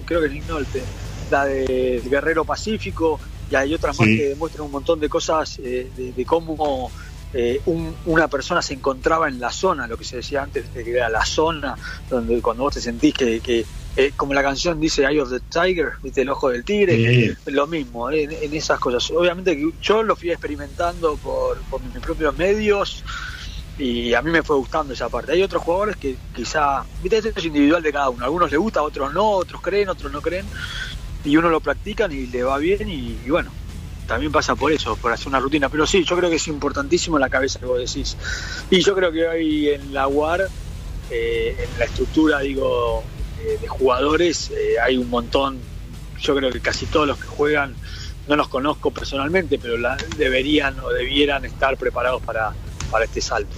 creo 0.05 0.21
que 0.21 0.29
Nick 0.29 0.47
Nolte, 0.47 0.81
la 1.29 1.45
de 1.45 2.01
Guerrero 2.05 2.45
Pacífico, 2.45 3.19
y 3.51 3.55
hay 3.55 3.73
otras 3.73 3.99
más 3.99 4.07
que 4.07 4.29
demuestran 4.29 4.65
un 4.65 4.71
montón 4.71 4.99
de 4.99 5.09
cosas 5.09 5.59
eh, 5.63 5.89
de 5.95 6.25
cómo 6.25 6.89
eh, 7.35 7.61
una 8.05 8.27
persona 8.27 8.61
se 8.61 8.75
encontraba 8.75 9.27
en 9.27 9.39
la 9.39 9.51
zona, 9.51 9.87
lo 9.87 9.97
que 9.97 10.03
se 10.03 10.17
decía 10.17 10.43
antes, 10.43 10.65
que 10.69 10.91
era 10.91 11.09
la 11.09 11.25
zona, 11.25 11.75
donde 12.07 12.39
cuando 12.41 12.63
vos 12.63 12.75
te 12.75 12.81
sentís 12.81 13.15
que, 13.15 13.65
eh, 13.95 14.11
como 14.15 14.35
la 14.35 14.43
canción 14.43 14.79
dice 14.79 15.03
Eye 15.03 15.19
of 15.19 15.31
the 15.31 15.39
Tiger, 15.39 15.93
¿viste? 16.03 16.21
el 16.21 16.29
ojo 16.29 16.49
del 16.49 16.63
tigre, 16.63 17.35
lo 17.47 17.65
mismo, 17.65 18.11
eh, 18.11 18.27
en, 18.41 18.53
esas 18.53 18.79
cosas. 18.79 19.09
Obviamente 19.09 19.57
que 19.57 19.71
yo 19.81 20.03
lo 20.03 20.15
fui 20.15 20.29
experimentando 20.29 21.17
por, 21.17 21.57
mis 21.91 22.03
propios 22.03 22.37
medios 22.37 23.03
y 23.77 24.13
a 24.13 24.21
mí 24.21 24.31
me 24.31 24.43
fue 24.43 24.55
gustando 24.55 24.93
esa 24.93 25.09
parte. 25.09 25.31
Hay 25.31 25.43
otros 25.43 25.63
jugadores 25.63 25.97
que 25.97 26.15
quizá, 26.35 26.83
¿viste? 27.01 27.17
esto 27.17 27.31
es 27.35 27.45
individual 27.45 27.81
de 27.81 27.91
cada 27.91 28.09
uno, 28.09 28.23
algunos 28.25 28.51
les 28.51 28.59
gusta, 28.59 28.81
otros 28.81 29.13
no, 29.13 29.29
otros 29.31 29.61
creen, 29.61 29.89
otros 29.89 30.11
no 30.11 30.21
creen, 30.21 30.45
y 31.23 31.37
uno 31.37 31.49
lo 31.49 31.59
practican 31.59 32.11
y 32.11 32.27
le 32.27 32.43
va 32.43 32.57
bien 32.57 32.89
y 32.89 33.15
bueno, 33.29 33.49
también 34.07 34.31
pasa 34.31 34.55
por 34.55 34.71
eso, 34.71 34.95
por 34.97 35.11
hacer 35.11 35.27
una 35.27 35.39
rutina. 35.39 35.69
Pero 35.69 35.87
sí, 35.87 36.03
yo 36.03 36.15
creo 36.17 36.29
que 36.29 36.35
es 36.37 36.47
importantísimo 36.47 37.17
la 37.19 37.29
cabeza 37.29 37.59
que 37.59 37.65
vos 37.65 37.79
decís. 37.79 38.17
Y 38.69 38.81
yo 38.81 38.95
creo 38.95 39.11
que 39.11 39.27
hoy 39.27 39.69
en 39.69 39.93
la 39.93 40.07
UAR, 40.07 40.47
eh, 41.09 41.55
en 41.57 41.79
la 41.79 41.85
estructura, 41.85 42.39
digo, 42.39 43.03
eh, 43.41 43.57
de 43.61 43.67
jugadores, 43.67 44.51
eh, 44.51 44.75
hay 44.83 44.97
un 44.97 45.09
montón. 45.09 45.59
Yo 46.19 46.35
creo 46.35 46.51
que 46.51 46.59
casi 46.59 46.85
todos 46.85 47.07
los 47.07 47.17
que 47.17 47.27
juegan, 47.27 47.75
no 48.27 48.35
los 48.35 48.47
conozco 48.47 48.91
personalmente, 48.91 49.59
pero 49.59 49.77
la, 49.77 49.97
deberían 50.17 50.79
o 50.79 50.89
debieran 50.89 51.43
estar 51.43 51.75
preparados 51.77 52.21
para, 52.21 52.53
para 52.93 53.05
este 53.05 53.21
salto. 53.21 53.55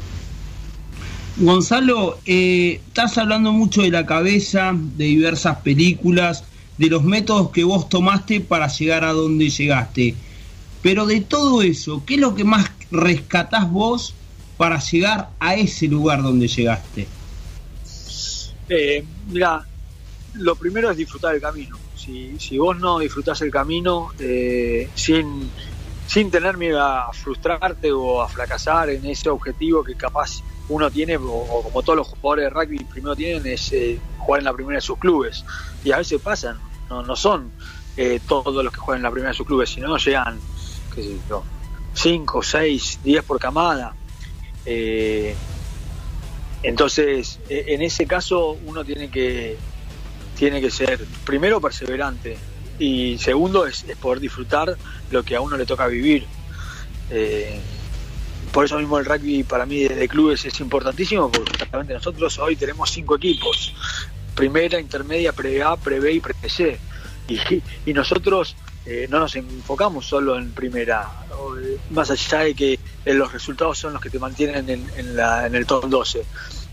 Gonzalo, 1.36 2.20
estás 2.26 3.18
hablando 3.18 3.52
mucho 3.52 3.82
de 3.82 3.92
la 3.92 4.06
cabeza, 4.06 4.72
de 4.74 5.04
diversas 5.04 5.58
películas, 5.58 6.46
de 6.78 6.88
los 6.88 7.04
métodos 7.04 7.52
que 7.52 7.66
vos 7.66 7.90
tomaste 7.90 8.40
para 8.40 8.70
llegar 8.70 9.04
a 9.04 9.12
donde 9.12 9.50
llegaste. 9.50 10.16
Pero 10.82 11.06
de 11.06 11.20
todo 11.20 11.62
eso, 11.62 12.02
¿qué 12.06 12.14
es 12.14 12.22
lo 12.22 12.34
que 12.34 12.46
más 12.46 12.72
rescatás 12.92 13.70
vos 13.70 14.14
para 14.56 14.80
llegar 14.80 15.32
a 15.42 15.56
ese 15.56 15.88
lugar 15.88 16.24
donde 16.24 16.48
llegaste? 16.48 17.06
Eh, 18.70 19.04
mira, 19.28 19.66
lo 20.36 20.56
primero 20.56 20.90
es 20.90 20.96
disfrutar 20.96 21.36
el 21.36 21.42
camino. 21.42 21.78
Si, 21.98 22.40
si 22.40 22.58
vos 22.58 22.80
no 22.80 23.00
disfrutás 23.00 23.42
el 23.42 23.52
camino 23.52 24.12
eh, 24.18 24.88
sin, 24.96 25.50
sin 26.16 26.32
tener 26.32 26.56
miedo 26.56 26.82
a 26.82 27.12
frustrarte 27.12 27.92
o 27.92 28.22
a 28.22 28.30
fracasar 28.30 28.90
en 28.90 29.06
ese 29.06 29.28
objetivo 29.28 29.84
que 29.84 29.96
capaz 29.96 30.42
uno 30.70 30.90
tiene, 30.90 31.18
o, 31.18 31.62
como 31.62 31.84
todos 31.84 31.98
los 31.98 32.08
jugadores 32.08 32.46
de 32.46 32.50
rugby 32.52 32.86
primero 32.86 33.18
tienen, 33.18 33.46
es 33.46 33.74
eh, 33.74 34.00
jugar 34.20 34.40
en 34.40 34.46
la 34.46 34.54
primera 34.54 34.78
de 34.78 34.82
sus 34.82 34.98
clubes. 34.98 35.44
Y 35.84 35.92
a 35.92 35.98
veces 35.98 36.22
pasan, 36.22 36.58
no, 36.90 37.04
no 37.04 37.18
son 37.18 37.52
eh, 37.98 38.22
todos 38.26 38.64
los 38.64 38.72
que 38.72 38.80
juegan 38.80 39.00
en 39.00 39.04
la 39.04 39.12
primera 39.12 39.32
de 39.32 39.36
sus 39.36 39.46
clubes, 39.46 39.72
sino 39.72 39.98
llegan 39.98 40.40
5, 41.94 42.44
6, 42.44 43.00
10 43.04 43.24
por 43.26 43.38
camada. 43.38 43.94
Eh, 44.66 45.36
entonces, 46.64 47.42
e, 47.50 47.74
en 47.74 47.82
ese 47.82 48.08
caso 48.08 48.58
uno 48.66 48.86
tiene 48.86 49.10
que, 49.10 49.58
tiene 50.38 50.62
que 50.62 50.72
ser, 50.72 51.06
primero, 51.26 51.60
perseverante 51.60 52.38
y 52.80 53.18
segundo, 53.18 53.66
es, 53.66 53.86
poder 54.02 54.20
disfrutar 54.20 54.76
lo 55.12 55.24
que 55.24 55.36
a 55.36 55.42
uno 55.42 55.58
le 55.58 55.66
toca 55.66 55.88
vivir. 55.88 56.26
Eh, 57.10 57.60
por 58.52 58.66
eso 58.66 58.78
mismo 58.78 58.98
el 58.98 59.06
rugby 59.06 59.44
para 59.44 59.66
mí 59.66 59.84
de, 59.84 60.08
clubes 60.08 60.46
es 60.46 60.60
importantísimo, 60.60 61.32
porque 61.32 61.52
justamente 61.60 61.94
nosotros 61.94 62.40
hoy 62.40 62.56
tenemos 62.56 62.90
cinco 62.90 63.18
equipos, 63.18 63.74
primera, 64.34 64.80
intermedia, 64.80 65.34
pre-A, 65.34 65.76
pre-B 65.78 66.14
y 66.14 66.20
pre-C. 66.20 66.80
y 67.86 67.94
nosotros 67.94 68.56
eh, 68.88 69.08
no 69.10 69.20
nos 69.20 69.36
enfocamos 69.36 70.06
solo 70.06 70.38
en 70.38 70.52
primera, 70.52 71.10
más 71.90 72.12
allá 72.12 72.40
de 72.42 72.54
que 72.54 72.80
eh, 73.04 73.14
los 73.16 73.34
resultados 73.34 73.80
son 73.80 73.94
los 73.94 74.02
que 74.02 74.12
te 74.12 74.20
mantienen 74.20 74.70
en, 74.70 75.56
el 75.56 75.66
top 75.66 75.90
12. 75.90 76.24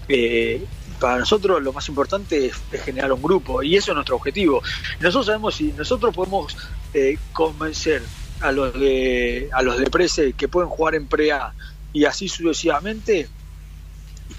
Eh, 0.08 0.62
para 1.02 1.18
nosotros 1.18 1.60
lo 1.60 1.72
más 1.72 1.88
importante 1.88 2.46
es, 2.46 2.62
generar 2.84 3.12
un 3.12 3.20
grupo 3.20 3.60
y 3.60 3.74
eso 3.74 3.90
es 3.90 3.96
nuestro 3.96 4.14
objetivo. 4.14 4.62
Nosotros 5.00 5.26
sabemos 5.26 5.56
si 5.56 5.72
nosotros 5.72 6.14
podemos 6.14 6.56
convencer 7.32 8.02
a 8.40 8.52
los 8.52 8.72
de 8.72 9.48
a 9.52 9.62
los 9.62 9.78
de 9.78 9.90
Prese 9.90 10.32
que 10.34 10.46
pueden 10.46 10.70
jugar 10.70 10.94
en 10.94 11.08
pre-A 11.08 11.54
y 11.92 12.04
así 12.04 12.28
sucesivamente, 12.28 13.28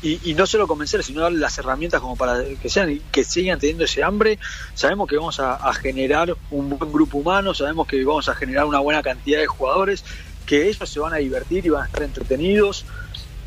y, 0.01 0.34
no 0.34 0.48
solo 0.48 0.67
convencer, 0.67 1.03
sino 1.03 1.22
darle 1.22 1.39
las 1.39 1.58
herramientas 1.58 2.00
como 2.00 2.15
para 2.15 2.43
que 2.62 2.70
sean 2.70 3.00
que 3.12 3.25
sigan 3.25 3.60
teniendo 3.60 3.84
ese 3.84 4.01
hambre. 4.03 4.39
Sabemos 4.74 5.10
que 5.10 5.17
vamos 5.17 5.39
a, 5.41 5.74
generar 5.74 6.34
un 6.50 6.70
buen 6.70 6.93
grupo 6.93 7.17
humano, 7.17 7.53
sabemos 7.53 7.88
que 7.88 8.03
vamos 8.05 8.29
a 8.29 8.36
generar 8.36 8.65
una 8.65 8.79
buena 8.79 9.03
cantidad 9.03 9.39
de 9.39 9.48
jugadores, 9.48 10.03
que 10.46 10.70
ellos 10.70 10.89
se 10.89 11.00
van 11.00 11.13
a 11.13 11.17
divertir 11.17 11.65
y 11.65 11.70
van 11.70 11.84
a 11.84 11.86
estar 11.88 12.03
entretenidos, 12.03 12.86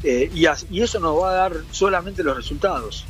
eh, 0.03 0.31
y, 0.35 0.81
eso 0.81 1.01
nos 1.01 1.21
va 1.21 1.31
a 1.31 1.35
dar 1.35 1.53
solamente 1.71 2.23
los 2.23 2.37
resultados. 2.37 3.05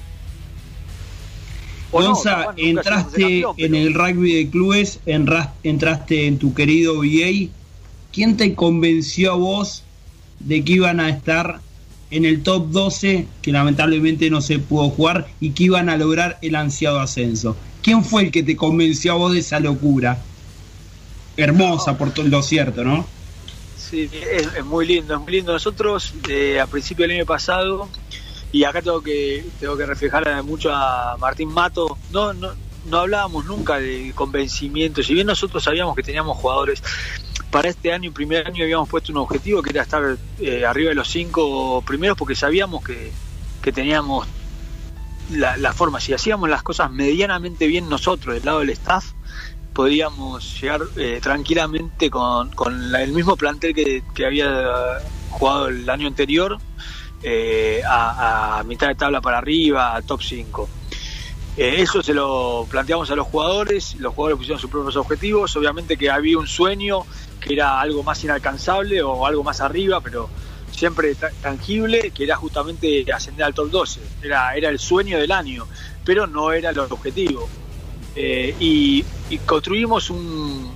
Gonza, 1.93 2.53
entraste 2.57 3.45
en 3.57 3.75
el 3.75 3.95
rugby 3.95 4.35
de 4.35 4.51
clubes, 4.51 5.01
entraste 5.05 6.27
en 6.27 6.39
tu 6.39 6.53
querido 6.53 6.99
VA. 6.99 7.49
¿Quién 8.13 8.37
te 8.37 8.55
convenció 8.55 9.33
a 9.33 9.37
vos 9.37 9.83
de 10.41 10.65
que 10.65 10.73
iban 10.75 11.01
a 11.01 11.09
estar 11.09 11.61
en 12.11 12.25
el 12.25 12.43
top 12.43 12.71
12, 12.71 13.27
que 13.43 13.53
lamentablemente 13.53 14.31
no 14.31 14.41
se 14.41 14.59
pudo 14.59 14.91
jugar, 14.91 15.27
y 15.41 15.51
que 15.51 15.65
iban 15.65 15.89
a 15.89 15.97
lograr 15.97 16.39
el 16.43 16.55
ansiado 16.55 17.01
ascenso. 17.01 17.57
¿Quién 17.83 18.05
fue 18.05 18.23
el 18.23 18.31
que 18.31 18.43
te 18.43 18.57
convenció 18.57 19.13
a 19.13 19.17
vos 19.17 19.33
de 19.33 19.41
esa 19.41 19.61
locura? 19.61 20.19
Hermosa, 21.37 21.99
por 21.99 22.13
todo 22.13 22.27
lo 22.27 22.43
cierto, 22.43 22.85
¿no? 22.85 23.07
Sí, 23.89 24.11
es, 24.13 24.65
muy 24.65 24.87
lindo, 24.87 25.15
es 25.15 25.21
muy 25.21 25.33
lindo. 25.33 25.53
Nosotros, 25.53 26.13
eh, 26.29 26.61
a 26.61 26.67
principio 26.67 27.07
del 27.07 27.19
año 27.19 27.27
pasado, 27.27 27.89
y 28.51 28.65
acá 28.65 28.83
tengo 28.83 29.01
que 29.01 29.45
tengo 29.61 29.77
que 29.77 29.87
reflejar 29.87 30.43
mucho 30.43 30.73
a 30.75 31.17
Martín 31.19 31.53
Mato, 31.53 31.97
no, 32.11 32.33
no, 32.33 32.51
no 32.87 32.99
hablábamos 32.99 33.45
nunca 33.45 33.79
de 33.79 34.13
convencimiento, 34.15 35.03
si 35.03 35.15
bien 35.15 35.27
nosotros 35.27 35.63
sabíamos 35.63 35.95
que 35.95 36.03
teníamos 36.03 36.37
jugadores 36.37 36.83
para 37.51 37.69
este 37.69 37.93
año, 37.93 38.13
primer 38.13 38.47
año, 38.47 38.65
habíamos 38.65 38.89
puesto 38.89 39.13
un 39.13 39.19
objetivo 39.19 39.63
que 39.63 39.71
era 39.71 39.83
estar 39.83 40.17
eh, 40.41 40.67
arriba 40.67 40.91
de 40.91 40.95
los 40.95 41.09
cinco 41.09 41.83
primeros 41.87 42.19
porque 42.19 42.35
sabíamos 42.35 42.85
que, 42.85 43.13
teníamos 43.73 44.29
la, 45.31 45.73
forma. 45.73 46.01
Si 46.01 46.13
hacíamos 46.13 46.49
las 46.49 46.63
cosas 46.63 46.91
medianamente 46.93 47.67
bien 47.67 47.89
nosotros, 47.89 48.37
del 48.37 48.45
lado 48.45 48.61
del 48.61 48.71
staff, 48.71 49.07
podríamos 49.77 50.59
llegar 50.59 50.81
eh, 50.97 51.21
tranquilamente 51.23 52.09
con, 52.09 52.51
el 52.99 53.13
mismo 53.13 53.37
plantel 53.37 53.75
que, 53.75 54.25
había 54.25 55.03
jugado 55.29 55.69
el 55.69 55.89
año 55.91 56.09
anterior 56.09 56.57
eh, 57.23 57.83
a, 57.87 58.65
mitad 58.67 58.89
de 58.89 58.95
tabla 58.95 59.21
para 59.21 59.37
arriba, 59.37 59.95
a 59.95 60.01
top 60.01 60.23
5. 60.23 60.69
eso 61.59 62.03
se 62.03 62.15
lo 62.15 62.67
planteamos 62.71 63.11
a 63.11 63.17
los 63.17 63.27
jugadores, 63.27 63.97
los 63.97 64.15
jugadores 64.15 64.39
pusieron 64.39 64.59
sus 64.59 64.71
propios 64.71 64.97
objetivos, 64.97 65.55
obviamente 65.57 65.99
que 65.99 66.09
había 66.09 66.39
un 66.39 66.47
sueño 66.47 67.05
que 67.39 67.53
era 67.53 67.79
algo 67.79 68.03
más 68.03 68.25
inalcanzable 68.25 69.03
o 69.03 69.27
algo 69.27 69.45
más 69.45 69.61
arriba, 69.61 70.01
pero 70.01 70.31
siempre 70.73 71.15
tangible, 71.43 72.13
que 72.13 72.25
era 72.25 72.37
justamente 72.37 73.05
ascender 73.13 73.45
al 73.45 73.53
top 73.53 73.71
12. 73.71 74.01
Era, 74.23 74.57
era 74.57 74.71
el 74.71 74.79
sueño 74.79 75.19
del 75.19 75.33
año, 75.33 75.67
pero 76.03 76.27
no 76.27 76.51
era 76.53 76.71
el 76.71 76.79
objetivo. 76.79 77.47
Eh, 78.17 78.55
y, 78.59 79.05
construimos 79.45 80.09
un, 80.09 80.73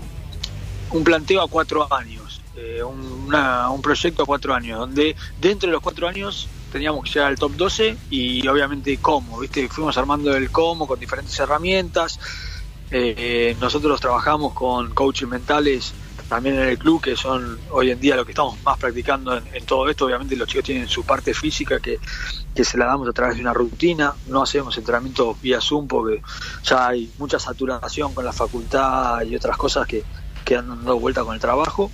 un 0.90 1.04
planteo 1.04 1.40
a 1.40 1.48
cuatro 1.48 1.92
años, 1.92 2.42
eh, 2.56 2.82
un, 2.82 3.80
proyecto 3.82 4.22
a 4.22 4.26
cuatro 4.26 4.54
años, 4.54 4.78
donde 4.78 5.16
dentro 5.40 5.68
de 5.68 5.72
los 5.72 5.82
cuatro 5.82 6.06
años 6.06 6.48
teníamos 6.70 7.04
que 7.04 7.10
llegar 7.10 7.28
al 7.28 7.38
top 7.38 7.52
12 7.56 7.96
y 8.10 8.46
obviamente 8.46 8.98
cómo, 8.98 9.38
¿viste? 9.38 9.68
Fuimos 9.68 9.96
armando 9.96 10.36
el 10.36 10.50
cómo 10.50 10.86
con 10.86 11.00
diferentes 11.00 11.38
herramientas. 11.38 12.20
Eh, 12.90 13.56
nosotros 13.60 14.00
trabajamos 14.00 14.52
con 14.52 14.92
coaches 14.92 15.28
mentales 15.28 15.94
también 16.30 16.54
en 16.54 16.68
el 16.68 16.78
club, 16.78 17.02
que 17.02 17.16
son 17.16 17.58
hoy 17.70 17.90
en 17.90 17.98
día 17.98 18.14
lo 18.14 18.24
que 18.24 18.30
estamos 18.30 18.56
más 18.62 18.78
practicando 18.78 19.36
en, 19.36 19.66
todo 19.66 19.88
esto. 19.90 20.06
Obviamente 20.06 20.36
los 20.36 20.46
chicos 20.46 20.64
tienen 20.64 20.86
su 20.86 21.02
parte 21.02 21.34
física 21.34 21.80
que, 21.80 21.98
se 22.62 22.78
la 22.78 22.86
damos 22.86 23.08
a 23.08 23.12
través 23.12 23.34
de 23.34 23.42
una 23.42 23.52
rutina, 23.52 24.14
no 24.28 24.42
hacemos 24.42 24.76
entrenamiento 24.78 25.36
vía 25.42 25.60
Zoom 25.60 25.88
porque 25.88 26.22
ya 26.62 26.88
hay 26.88 27.10
mucha 27.18 27.38
saturación 27.40 28.14
con 28.14 28.24
la 28.24 28.32
facultad 28.32 29.22
y 29.22 29.34
otras 29.34 29.56
cosas 29.56 29.88
que, 29.88 30.04
que 30.44 30.56
han 30.56 30.84
dado 30.84 31.00
vuelta 31.00 31.24
con 31.24 31.34
el 31.34 31.40
trabajo. 31.40 31.90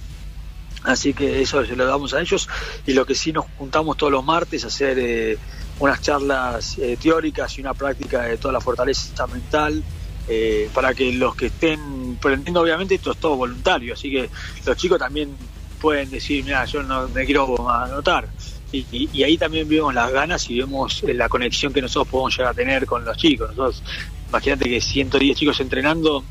Así 0.83 1.15
que 1.15 1.41
eso 1.41 1.65
se 1.65 1.75
lo 1.75 1.87
damos 1.87 2.13
a 2.13 2.21
ellos 2.21 2.47
y 2.87 2.93
lo 2.93 3.07
que 3.07 3.15
sí 3.15 3.33
nos 3.33 3.47
juntamos 3.57 3.97
todos 3.97 4.13
los 4.13 4.25
martes 4.25 4.65
a 4.65 4.67
hacer 4.67 4.99
eh, 4.99 5.39
unas 5.79 6.03
charlas 6.03 6.77
eh, 6.79 6.99
teóricas 7.01 7.57
y 7.57 7.63
una 7.63 7.73
práctica 7.73 8.23
de 8.23 8.37
toda 8.37 8.53
la 8.53 8.61
fortaleza 8.61 9.27
mental. 9.29 9.83
eh, 10.29 10.69
para 10.75 10.93
que 10.95 11.13
los 11.13 11.37
que 11.37 11.47
estén 11.47 12.06
prendiendo, 12.21 12.61
obviamente 12.61 12.95
esto 12.97 13.13
es 13.13 13.19
todo 13.19 13.37
voluntario, 13.37 13.95
así 13.95 14.11
que 14.11 14.31
los 14.65 14.77
chicos 14.77 14.99
también 14.99 15.37
pueden 15.81 16.11
decir, 16.11 16.43
mira, 16.45 16.65
yo 16.65 16.83
no 16.83 17.09
me 17.09 17.25
quiero 17.25 17.71
anotar. 17.71 18.29
Y, 18.73 18.79
y- 18.91 19.09
y 19.13 19.23
ahí 19.23 19.39
también 19.39 19.69
vemos 19.69 19.95
las 19.95 20.11
ganas 20.11 20.49
y 20.51 20.59
vemos 20.59 21.03
eh, 21.05 21.15
la 21.15 21.29
conexión 21.29 21.73
que 21.73 21.81
nosotros 21.83 22.09
podemos 22.11 22.37
llegar 22.37 22.53
a 22.53 22.55
tener 22.55 22.87
con 22.87 23.05
los 23.05 23.17
chicos. 23.17 23.49
Nosotros, 23.51 23.83
imagínate 24.29 24.69
que 24.69 24.81
110 24.81 25.37
chicos 25.37 25.61
entrenando, 25.61 26.25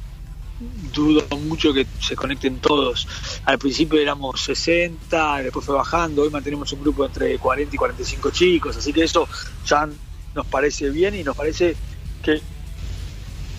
dudo 0.60 1.26
mucho 1.38 1.74
que 1.74 1.86
se 2.00 2.16
conecten 2.16 2.60
todos. 2.60 3.08
Al 3.46 3.58
principio 3.58 4.00
éramos 4.00 4.42
60, 4.42 5.38
después 5.44 5.66
fue 5.66 5.76
bajando, 5.76 6.24
hoy 6.24 6.30
mantenemos 6.30 6.72
un 6.74 6.82
grupo 6.82 7.06
entre 7.06 7.38
40 7.38 7.76
y 7.76 7.78
45 7.78 8.32
chicos, 8.32 8.78
así 8.78 8.92
que 8.94 9.04
eso 9.04 9.28
ya 9.66 9.88
nos 10.34 10.46
parece 10.48 10.90
bien 10.90 11.16
y 11.16 11.24
nos 11.24 11.36
parece 11.36 11.76
que 12.22 12.42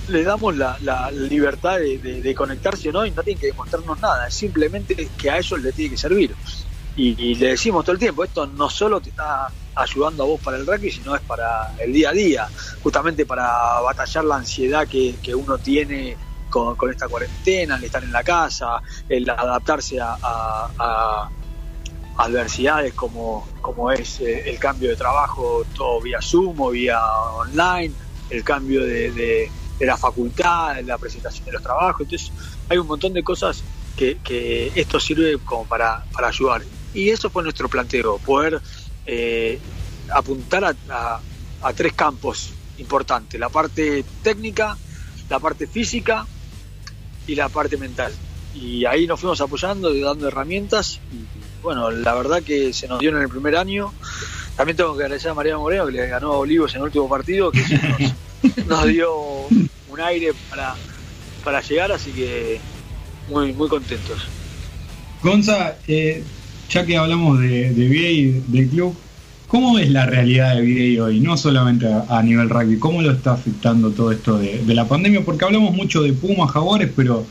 le 0.08 0.22
damos 0.22 0.56
la, 0.56 0.76
la 0.82 1.10
libertad 1.10 1.78
de, 1.78 2.34
conectarse 2.34 2.88
o 2.88 2.92
no 2.92 3.06
y 3.06 3.10
no 3.10 3.22
tienen 3.22 3.40
que 3.40 3.46
demostrarnos 3.48 4.00
nada, 4.00 4.26
es 4.28 4.34
simplemente 4.34 5.08
que 5.16 5.30
a 5.30 5.38
ellos 5.38 5.60
les 5.60 5.74
tiene 5.74 5.90
que 5.90 5.96
servir. 5.96 6.34
Y, 6.96 7.34
le 7.34 7.48
decimos 7.48 7.84
todo 7.84 7.92
el 7.92 7.98
tiempo, 7.98 8.24
esto 8.24 8.46
no 8.46 8.70
solo 8.70 9.00
te 9.00 9.10
está 9.10 9.48
ayudando 9.74 10.22
a 10.22 10.26
vos 10.26 10.40
para 10.40 10.56
el 10.56 10.66
rugby, 10.66 10.90
sino 10.90 11.14
es 11.14 11.20
para 11.22 11.74
el 11.78 11.92
día 11.92 12.10
a 12.10 12.12
día, 12.12 12.48
justamente 12.82 13.26
para 13.26 13.80
batallar 13.80 14.24
la 14.24 14.36
ansiedad 14.36 14.88
que, 14.88 15.34
uno 15.34 15.58
tiene 15.58 16.16
con, 16.48 16.74
esta 16.90 17.06
cuarentena, 17.08 17.76
el 17.76 17.84
estar 17.84 18.02
en 18.02 18.12
la 18.12 18.24
casa, 18.24 18.80
el 19.08 19.28
adaptarse 19.28 19.98
a, 20.00 21.28
adversidades 22.18 22.94
como, 22.94 23.46
es 23.92 24.20
eh, 24.20 24.48
el 24.48 24.58
cambio 24.58 24.88
de 24.88 24.96
trabajo 24.96 25.66
todo 25.76 26.00
vía 26.00 26.18
Zoom 26.22 26.58
o 26.62 26.70
vía 26.70 26.98
online, 26.98 27.92
el 28.30 28.42
cambio 28.42 28.82
de- 28.86 29.50
de 29.78 29.86
la 29.86 29.96
facultad, 29.96 30.76
la 30.84 30.98
presentación 30.98 31.44
de 31.44 31.52
los 31.52 31.62
trabajos. 31.62 32.02
Entonces 32.02 32.32
hay 32.68 32.78
un 32.78 32.86
montón 32.86 33.12
de 33.12 33.22
cosas 33.22 33.62
que, 33.96 34.18
que 34.24 34.72
esto 34.74 34.98
sirve 35.00 35.38
como 35.44 35.64
para, 35.66 36.04
para 36.12 36.28
ayudar. 36.28 36.62
Y 36.94 37.10
eso 37.10 37.28
fue 37.30 37.42
nuestro 37.42 37.68
planteo, 37.68 38.18
poder 38.18 38.60
eh, 39.06 39.58
apuntar 40.12 40.64
a, 40.64 40.74
a- 41.62 41.72
tres 41.72 41.92
campos 41.94 42.50
importantes, 42.78 43.38
la 43.40 43.48
parte 43.48 44.04
técnica, 44.22 44.76
la 45.28 45.38
parte 45.40 45.66
física 45.66 46.26
y 47.26 47.34
la 47.34 47.48
parte 47.48 47.76
mental. 47.76 48.12
Y 48.54 48.84
ahí 48.86 49.06
nos 49.06 49.20
fuimos 49.20 49.40
apoyando, 49.40 49.92
dando 49.98 50.28
herramientas. 50.28 51.00
Y 51.12 51.62
bueno, 51.62 51.90
la 51.90 52.14
verdad 52.14 52.42
que 52.42 52.72
se 52.72 52.86
nos 52.88 53.00
dio 53.00 53.10
en 53.10 53.18
el 53.18 53.28
primer 53.28 53.56
año. 53.56 53.92
También 54.56 54.76
tengo 54.76 54.96
que 54.96 55.02
agradecer 55.02 55.30
a 55.30 55.34
María 55.34 55.58
Moreno, 55.58 55.86
que 55.86 55.92
le 55.92 56.06
ganó 56.06 56.32
a 56.32 56.38
Olivos 56.38 56.72
en 56.74 56.78
el 56.78 56.84
último 56.84 57.08
partido, 57.08 57.50
que 57.50 57.60
nos, 57.60 58.12
nos 58.66 58.86
dio 58.86 59.12
un 59.88 60.00
aire 60.00 60.32
para, 60.50 60.74
para 61.44 61.60
llegar, 61.60 61.92
así 61.92 62.10
que 62.10 62.60
muy, 63.28 63.52
muy 63.52 63.68
contentos. 63.68 64.26
Gonza, 65.22 65.76
eh, 65.88 66.22
ya 66.70 66.84
que 66.84 66.96
hablamos 66.96 67.40
de, 67.40 67.72
de 67.72 67.88
VA 67.88 68.10
y 68.10 68.42
del 68.48 68.68
club, 68.68 68.96
¿cómo 69.46 69.78
es 69.78 69.90
la 69.90 70.06
realidad 70.06 70.56
de 70.56 70.96
VA 70.96 71.04
hoy? 71.04 71.20
No 71.20 71.36
solamente 71.36 71.86
a, 71.86 72.22
nivel 72.22 72.50
rugby, 72.50 72.78
¿cómo 72.78 73.02
lo 73.02 73.12
está 73.12 73.32
afectando 73.32 73.90
todo 73.90 74.12
esto 74.12 74.38
de, 74.38 74.62
la 74.74 74.86
pandemia? 74.86 75.24
Porque 75.24 75.44
hablamos 75.44 75.74
mucho 75.74 76.02
de 76.02 76.12
Pumas, 76.12 76.50
Jaguares, 76.50 76.90
pero 76.94 77.26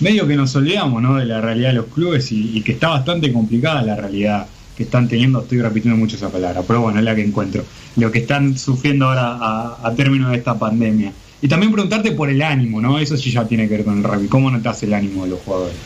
medio 0.00 0.26
que 0.26 0.36
nos 0.36 0.54
olvidamos 0.56 1.02
¿no? 1.02 1.16
de 1.16 1.24
la 1.24 1.40
realidad 1.40 1.68
de 1.68 1.74
los 1.76 1.86
clubes 1.86 2.32
y 2.32 2.60
que 2.62 2.72
está 2.72 2.88
bastante 2.88 3.32
complicada 3.32 3.82
la 3.82 3.96
realidad 3.96 4.46
que 4.76 4.84
están 4.84 5.08
teniendo, 5.08 5.40
estoy 5.40 5.62
repitiendo 5.62 5.98
mucho 5.98 6.16
esa 6.16 6.30
palabra, 6.30 6.62
pero 6.66 6.80
bueno, 6.80 6.98
es 6.98 7.04
la 7.04 7.14
que 7.14 7.22
encuentro, 7.22 7.64
lo 7.96 8.10
que 8.10 8.20
están 8.20 8.56
sufriendo 8.58 9.06
ahora 9.06 9.38
a, 9.40 9.78
a 9.86 9.94
término 9.94 10.30
de 10.30 10.36
esta 10.36 10.58
pandemia. 10.58 11.12
Y 11.40 11.48
también 11.48 11.72
preguntarte 11.72 12.12
por 12.12 12.30
el 12.30 12.40
ánimo, 12.40 12.80
¿no? 12.80 12.98
Eso 12.98 13.16
sí 13.16 13.30
ya 13.30 13.46
tiene 13.46 13.68
que 13.68 13.76
ver 13.76 13.84
con 13.84 13.98
el 13.98 14.04
rugby. 14.04 14.28
¿Cómo 14.28 14.50
notas 14.50 14.82
el 14.82 14.94
ánimo 14.94 15.24
de 15.24 15.30
los 15.30 15.40
jugadores? 15.40 15.76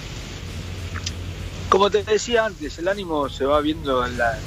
Como 1.68 1.90
te 1.90 2.02
decía 2.04 2.46
antes, 2.46 2.78
el 2.78 2.88
ánimo 2.88 3.28
se 3.28 3.44
va 3.44 3.60
viendo 3.60 4.06
en 4.06 4.16
la, 4.16 4.38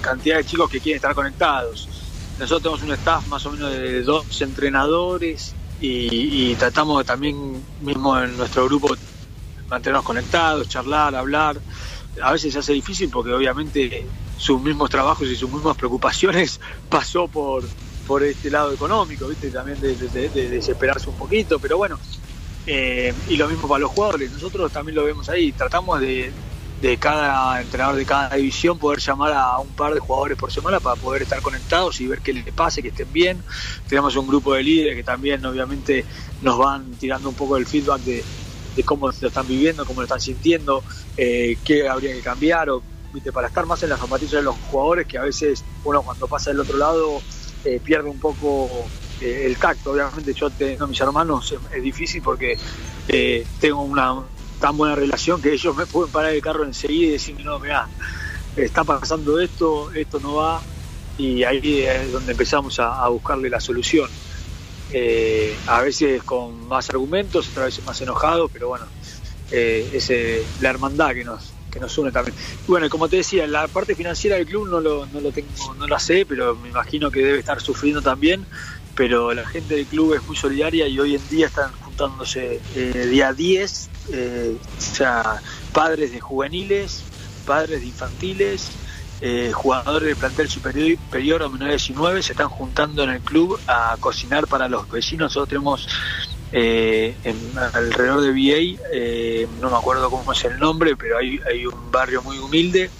cantidad 0.00 0.38
de 0.38 0.44
chicos 0.44 0.70
que 0.70 0.80
quieren 0.80 0.96
estar 0.96 1.14
conectados. 1.14 1.88
Nosotros 2.38 2.62
tenemos 2.62 2.82
un 2.82 2.92
staff 2.92 3.26
más 3.28 3.44
o 3.46 3.52
menos 3.52 3.70
de 3.70 4.02
dos 4.02 4.40
entrenadores 4.40 5.54
y, 5.80 6.50
y 6.50 6.54
tratamos 6.56 7.04
también 7.04 7.62
mismo 7.82 8.18
en 8.18 8.36
nuestro 8.36 8.64
grupo 8.64 8.96
mantenernos 9.68 10.04
conectados, 10.04 10.68
charlar, 10.68 11.14
hablar. 11.14 11.60
A 12.22 12.32
veces 12.32 12.52
se 12.52 12.58
hace 12.60 12.72
difícil 12.72 13.10
porque 13.10 13.32
obviamente 13.32 14.12
sus 14.34 14.60
mismos 14.60 14.90
trabajos 14.90 15.28
y 15.28 15.36
sus 15.36 15.50
mismas 15.50 15.76
preocupaciones 15.76 16.60
pasó 16.88 17.28
por, 17.30 17.72
por 18.04 18.24
este 18.24 18.50
lado 18.50 18.72
económico, 18.72 19.28
¿viste? 19.28 19.50
También 19.50 19.80
de, 19.80 19.96
de- 19.96 20.30
de 20.30 20.48
desesperarse 20.50 21.10
un 21.10 21.16
poquito, 21.16 21.60
pero 21.60 21.78
bueno, 21.78 22.00
eh, 22.66 23.14
y 23.26 23.36
lo 23.36 23.48
mismo 23.48 23.68
para 23.68 23.80
los 23.80 23.90
jugadores. 23.90 24.30
Nosotros 24.30 24.70
también 24.72 24.96
lo 24.96 25.04
vemos 25.04 25.28
ahí. 25.28 25.52
Tratamos 25.52 26.00
de, 26.00 26.36
de 26.76 26.98
cada 26.98 27.60
entrenador 27.60 27.96
de 27.96 28.06
cada 28.06 28.36
división 28.36 28.78
poder 28.78 29.00
llamar 29.00 29.32
a 29.34 29.58
un 29.60 29.74
par 29.74 29.94
de 29.94 30.00
jugadores 30.00 30.36
por 30.36 30.52
semana 30.52 30.80
para 30.80 30.96
poder 30.96 31.22
estar 31.22 31.40
conectados 31.42 32.00
y 32.00 32.06
ver 32.08 32.22
qué 32.22 32.32
les 32.32 32.52
pase, 32.54 32.82
que 32.82 32.88
estén 32.88 33.12
bien. 33.12 33.44
Tenemos 33.86 34.16
un 34.16 34.26
grupo 34.26 34.54
de 34.54 34.62
líderes 34.64 34.96
que 34.96 35.04
también 35.04 35.44
obviamente 35.46 36.06
nos 36.40 36.58
van 36.58 36.96
tirando 36.98 37.28
un 37.30 37.36
poco 37.36 37.56
el 37.56 37.66
feedback 37.66 38.02
de, 38.02 38.28
de 38.80 38.86
cómo 38.86 39.08
lo 39.08 39.28
están 39.28 39.46
viviendo, 39.46 39.84
cómo 39.84 40.00
lo 40.00 40.04
están 40.04 40.20
sintiendo, 40.20 40.82
eh, 41.16 41.58
qué 41.64 41.88
habría 41.88 42.14
que 42.14 42.20
cambiar 42.20 42.70
o 42.70 42.82
¿viste? 43.12 43.30
para 43.32 43.48
estar 43.48 43.66
más 43.66 43.82
en 43.82 43.90
las 43.90 44.00
zapatillas 44.00 44.32
de 44.32 44.42
los 44.42 44.56
jugadores 44.70 45.06
que 45.06 45.18
a 45.18 45.22
veces 45.22 45.64
uno 45.84 46.02
cuando 46.02 46.26
pasa 46.26 46.50
del 46.50 46.60
otro 46.60 46.78
lado 46.78 47.20
eh, 47.64 47.80
pierde 47.82 48.08
un 48.08 48.18
poco 48.18 48.68
eh, 49.20 49.44
el 49.46 49.56
tacto. 49.56 49.92
Obviamente 49.92 50.32
yo 50.32 50.46
a 50.46 50.86
mis 50.86 51.00
hermanos 51.00 51.54
es, 51.72 51.82
difícil 51.82 52.22
porque 52.22 52.58
tengo 53.60 53.82
una 53.82 54.22
tan 54.60 54.76
buena 54.76 54.94
relación 54.94 55.42
que 55.42 55.52
ellos 55.52 55.74
me 55.76 55.86
pueden 55.86 56.12
parar 56.12 56.32
el 56.32 56.42
carro 56.42 56.64
enseguida 56.64 57.08
y 57.08 57.10
decirme, 57.12 57.44
no, 57.44 57.58
mirá, 57.58 57.88
está 58.56 58.84
pasando 58.84 59.40
esto, 59.40 59.90
esto 59.92 60.20
no 60.20 60.34
va, 60.36 60.60
y 61.18 61.44
ahí 61.44 61.80
es 61.80 62.12
donde 62.12 62.32
empezamos 62.32 62.78
a 62.78 63.08
buscarle 63.08 63.50
la 63.50 63.60
solución. 63.60 64.08
Eh, 64.92 65.56
a 65.66 65.82
veces 65.82 66.22
con 66.22 66.68
más 66.68 66.90
argumentos, 66.90 67.48
otras 67.48 67.66
veces 67.66 67.84
más 67.84 68.00
enojados, 68.00 68.50
pero 68.52 68.68
bueno, 68.68 68.86
eh, 69.50 69.88
es 69.92 70.10
la 70.60 70.70
hermandad 70.70 71.12
que 71.14 71.24
nos, 71.24 71.52
que 71.70 71.80
nos 71.80 71.96
une 71.96 72.12
también. 72.12 72.36
Bueno, 72.66 72.88
como 72.90 73.08
te 73.08 73.16
decía, 73.16 73.46
la 73.46 73.68
parte 73.68 73.94
financiera 73.94 74.36
del 74.36 74.46
club 74.46 74.68
no 74.68 74.80
lo, 74.80 75.06
no 75.06 75.20
lo 75.20 75.32
tengo, 75.32 75.48
no 75.78 75.86
la 75.86 75.98
sé, 75.98 76.26
pero 76.26 76.56
me 76.56 76.68
imagino 76.68 77.10
que 77.10 77.20
debe 77.20 77.38
estar 77.38 77.60
sufriendo 77.60 78.02
también. 78.02 78.44
Pero 78.96 79.32
la 79.32 79.46
gente 79.46 79.76
del 79.76 79.86
club 79.86 80.14
es 80.14 80.22
muy 80.26 80.36
solidaria 80.36 80.86
y 80.86 80.98
hoy 80.98 81.14
en 81.14 81.28
día 81.28 81.46
están 81.46 81.72
juntándose 81.72 82.60
eh, 82.74 83.06
día 83.08 83.32
10, 83.32 83.90
eh, 84.12 84.56
o 84.76 84.80
sea, 84.80 85.40
padres 85.72 86.12
de 86.12 86.20
juveniles, 86.20 87.02
padres 87.46 87.80
de 87.80 87.86
infantiles, 87.86 88.68
eh, 89.20 89.52
jugadores 89.52 90.08
del 90.08 90.16
plantel 90.16 90.48
superior, 90.48 90.98
superior 90.98 91.42
o 91.42 91.50
menores 91.50 91.72
de 91.72 91.92
19 91.92 92.22
se 92.22 92.32
están 92.32 92.48
juntando 92.48 93.02
en 93.02 93.10
el 93.10 93.20
club 93.20 93.58
a 93.66 93.96
cocinar 94.00 94.46
para 94.46 94.68
los 94.68 94.88
vecinos. 94.90 95.26
Nosotros 95.26 95.48
tenemos 95.48 95.88
eh, 96.52 97.16
en, 97.24 97.36
alrededor 97.74 98.22
de 98.22 98.30
VA, 98.30 98.80
eh, 98.92 99.46
no 99.60 99.70
me 99.70 99.76
acuerdo 99.76 100.10
cómo 100.10 100.32
es 100.32 100.44
el 100.44 100.58
nombre, 100.58 100.96
pero 100.96 101.18
hay, 101.18 101.38
hay 101.46 101.66
un 101.66 101.90
barrio 101.90 102.22
muy 102.22 102.38
humilde 102.38 102.90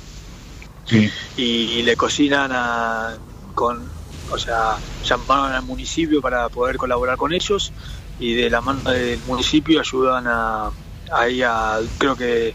Sí. 0.87 1.09
y, 1.37 1.43
y 1.43 1.83
le 1.83 1.97
cocinan 1.97 2.51
a, 2.53 3.17
con, 3.55 3.89
o 4.31 4.39
sea, 4.39 4.77
llamaron 5.05 5.53
al 5.53 5.63
municipio 5.63 6.21
para 6.21 6.49
poder 6.49 6.77
colaborar 6.77 7.17
con 7.17 7.33
ellos 7.33 7.73
y 8.19 8.35
de 8.35 8.51
la 8.51 8.61
mano 8.61 8.91
del 8.91 9.21
municipio 9.27 9.81
ayudan 9.81 10.27
a, 10.27 10.71
ahí 11.13 11.43
a, 11.43 11.79
creo 11.99 12.17
que 12.17 12.55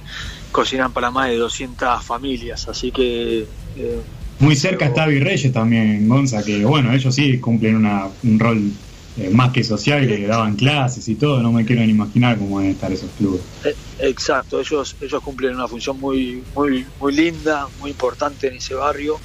cocinan 0.56 0.94
para 0.94 1.12
más 1.12 1.28
de 1.28 1.36
200 1.36 2.02
familias, 2.02 2.70
así 2.70 2.89
que... 2.89 3.46
eh, 3.76 4.00
Muy 4.39 4.56
cerca 4.56 4.86
está 4.86 5.06
Virreyes 5.06 5.52
también, 5.52 6.08
Gonza, 6.08 6.41
que 6.46 6.63
bueno, 6.63 6.94
ellos 6.94 7.13
sí 7.13 7.39
cumplen 7.39 7.76
una, 7.76 8.08
un 8.24 8.39
rol 8.39 8.72
eh, 9.18 9.30
más 9.32 9.52
que 9.52 9.65
social, 9.65 10.08
que 10.08 10.26
daban 10.26 10.56
clases 10.56 11.10
y 11.10 11.15
todo, 11.15 11.41
no 11.41 11.52
me 11.52 11.65
quiero 11.65 11.82
ni 11.82 11.91
imaginar 11.91 12.38
cómo 12.38 12.60
deben 12.60 12.74
estar 12.74 12.89
esos 12.89 13.10
clubes. 13.18 13.41
Eh, 13.65 13.76
Exacto, 14.00 14.60
ellos 14.60 14.96
ellos 15.02 15.22
cumplen 15.22 15.56
una 15.56 15.68
función 15.68 16.00
muy 16.00 16.41
muy 16.56 16.86
muy 17.00 17.13
linda, 17.13 17.68
muy 17.80 17.91
importante 17.91 18.48
en 18.48 18.56
ese 18.56 18.76
barrio. 18.76 19.18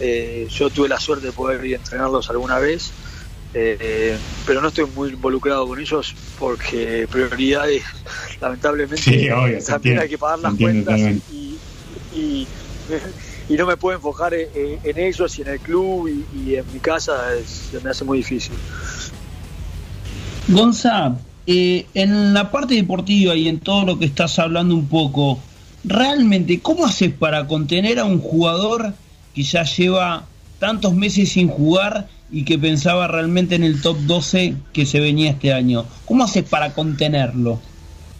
Eh, 0.00 0.46
yo 0.50 0.70
tuve 0.70 0.88
la 0.88 1.00
suerte 1.00 1.26
de 1.26 1.32
poder 1.32 1.64
ir 1.64 1.74
a 1.74 1.78
entrenarlos 1.78 2.30
alguna 2.30 2.58
vez, 2.58 2.92
eh, 3.80 4.20
pero 4.44 4.60
no 4.60 4.68
estoy 4.68 4.86
muy 4.86 5.10
involucrado 5.10 5.66
con 5.66 5.78
ellos 5.80 6.16
porque 6.34 7.06
prioridades, 7.10 7.84
lamentablemente, 8.40 9.02
Sí, 9.02 9.30
obvio, 9.30 9.60
se 9.60 9.66
también 9.72 9.98
hay 9.98 10.08
que 10.08 10.18
pagar 10.18 10.38
las 10.40 10.54
cuentas 10.54 11.00
y, 11.26 11.62
y, 12.10 12.48
y 13.48 13.56
no 13.56 13.66
me 13.66 13.76
puedo 13.76 13.96
enfocar 13.96 14.34
en, 14.34 14.48
en 14.82 14.98
ellos 14.98 15.38
y 15.38 15.42
en 15.42 15.48
el 15.48 15.60
club 15.60 16.08
y, 16.08 16.26
y 16.30 16.56
en 16.56 16.70
mi 16.70 16.80
casa, 16.80 17.34
es- 17.34 17.68
se 17.70 17.80
me 17.80 17.90
hace 17.90 18.04
muy 18.04 18.18
difícil. 18.18 18.62
Gonza, 20.46 21.26
eh, 21.46 21.90
en 21.94 22.32
la 22.34 22.50
parte 22.50 22.74
deportiva 22.74 23.34
y 23.36 23.48
en 23.48 23.60
todo 23.60 23.84
lo 23.84 23.98
que 23.98 24.06
estás 24.06 24.38
hablando 24.38 24.74
un 24.74 24.88
poco, 24.88 25.50
realmente, 25.84 26.62
¿cómo 26.62 26.86
haces 26.86 27.12
para 27.12 27.46
contener 27.46 27.98
a 27.98 28.04
un 28.04 28.20
jugador 28.20 28.94
que 29.32 29.42
ya 29.42 29.64
lleva 29.64 30.32
tantos 30.58 30.94
meses 30.94 31.32
sin 31.32 31.48
jugar 31.48 32.08
y 32.30 32.44
que 32.44 32.58
pensaba 32.58 33.08
realmente 33.08 33.54
en 33.54 33.64
el 33.64 33.80
top 33.80 33.98
12 34.00 34.54
que 34.72 34.86
se 34.86 35.00
venía 35.00 35.30
este 35.30 35.52
año. 35.52 35.86
¿Cómo 36.04 36.24
haces 36.24 36.44
para 36.44 36.74
contenerlo? 36.74 37.60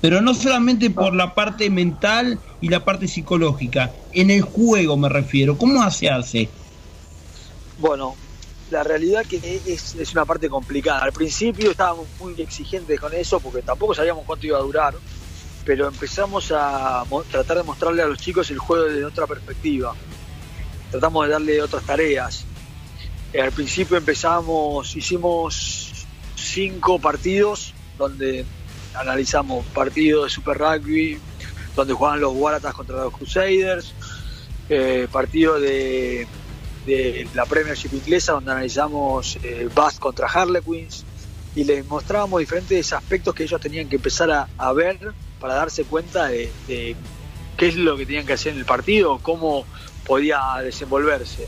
Pero 0.01 0.21
no 0.21 0.35
solamente 0.35 0.91
por 0.91 1.15
la 1.15 1.35
parte 1.35 1.71
mental 1.71 2.39
y 2.61 2.69
la 2.69 2.85
parte 2.85 3.09
psicológica, 3.09 3.93
en 4.13 4.31
el 4.31 4.43
juego 4.43 4.97
me 4.97 5.09
refiero. 5.09 5.59
¿Cómo 5.59 5.89
se 5.91 6.09
hace? 6.09 6.49
Bueno, 7.79 8.15
la 8.71 8.85
realidad 8.85 9.27
que 9.27 9.61
es, 9.67 9.95
es 9.95 10.13
una 10.13 10.25
parte 10.25 10.49
complicada. 10.49 11.01
Al 11.01 11.13
principio 11.13 11.71
estábamos 11.71 12.07
muy 12.21 12.41
exigentes 12.41 13.01
con 13.01 13.13
eso 13.15 13.41
porque 13.41 13.63
tampoco 13.63 13.95
sabíamos 13.95 14.25
cuánto 14.25 14.47
iba 14.47 14.59
a 14.59 14.63
durar, 14.63 14.95
pero 15.65 15.89
empezamos 15.89 16.53
a 16.53 17.05
tratar 17.31 17.59
de 17.59 17.63
mostrarle 17.65 18.03
a 18.03 18.07
los 18.07 18.19
chicos 18.19 18.51
el 18.51 18.59
juego 18.59 18.85
desde 18.85 19.05
otra 19.05 19.27
perspectiva. 19.27 19.95
Tratamos 20.91 21.27
de 21.27 21.33
darle 21.33 21.61
otras 21.61 21.83
tareas. 21.85 22.45
Eh, 23.33 23.43
al 23.43 23.53
principio 23.53 23.97
empezamos, 23.97 24.97
hicimos 24.97 26.07
cinco 26.35 26.99
partidos 26.99 27.75
donde 27.99 28.45
analizamos 28.95 29.67
partidos 29.67 30.25
de 30.25 30.31
Super 30.31 30.57
Rugby, 30.57 31.19
donde 31.77 31.93
jugaban 31.93 32.21
los 32.21 32.35
Waratahs 32.35 32.75
contra 32.75 33.05
los 33.05 33.13
Crusaders, 33.13 33.93
eh, 34.71 35.09
partido 35.13 35.61
de, 35.61 36.27
de 36.87 37.29
la 37.35 37.45
Premiership 37.45 37.93
inglesa 37.93 38.33
donde 38.33 38.51
analizamos 38.51 39.39
eh, 39.43 39.69
Bath 39.75 39.99
contra 39.99 40.27
Harlequins 40.27 41.05
y 41.55 41.65
les 41.65 41.87
mostrábamos 41.87 42.41
diferentes 42.41 42.93
aspectos 42.93 43.35
que 43.35 43.43
ellos 43.43 43.61
tenían 43.61 43.89
que 43.89 43.97
empezar 43.97 44.49
a, 44.57 44.73
ver 44.73 45.13
para 45.41 45.55
darse 45.55 45.85
cuenta 45.85 46.29
de 46.29 46.51
qué 46.67 47.69
es 47.69 47.77
lo 47.77 47.97
que 47.97 48.07
tenían 48.07 48.25
que 48.25 48.35
hacer 48.35 48.53
en 48.53 48.61
el 48.61 48.65
partido, 48.65 49.19
cómo 49.23 49.65
podía 50.07 50.41
desenvolverse. 50.63 51.47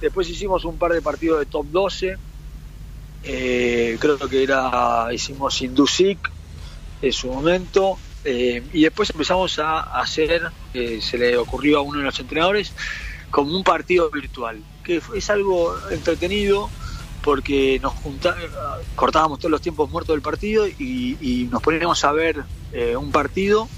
Después 0.00 0.28
hicimos 0.28 0.64
un 0.64 0.78
par 0.78 0.92
de 0.92 1.02
partidos 1.02 1.40
de 1.40 1.46
top 1.46 1.66
12, 1.70 2.16
eh, 3.24 3.96
creo 4.00 4.18
que 4.18 4.42
era 4.42 5.08
hicimos 5.12 5.60
Indusic 5.60 6.18
en 7.02 7.12
su 7.12 7.28
momento, 7.28 7.98
eh, 8.24 8.62
y 8.72 8.82
después 8.82 9.10
empezamos 9.10 9.58
a 9.58 9.80
hacer, 10.00 10.50
eh, 10.74 11.00
se 11.00 11.18
le 11.18 11.36
ocurrió 11.36 11.78
a 11.78 11.82
uno 11.82 11.98
de 11.98 12.04
los 12.04 12.18
entrenadores, 12.18 12.72
como 13.30 13.56
un 13.56 13.64
partido 13.64 14.10
virtual, 14.10 14.62
que 14.84 15.00
es 15.14 15.30
algo 15.30 15.74
entretenido 15.90 16.68
porque 17.22 17.78
nos 17.82 17.92
junta, 17.94 18.34
cortábamos 18.96 19.38
todos 19.38 19.50
los 19.50 19.60
tiempos 19.60 19.90
muertos 19.90 20.14
del 20.14 20.22
partido 20.22 20.66
y, 20.66 21.16
y 21.20 21.48
nos 21.50 21.62
poníamos 21.62 22.02
a 22.04 22.12
ver 22.12 22.44
eh, 22.72 22.96
un 22.96 23.10
partido 23.10 23.68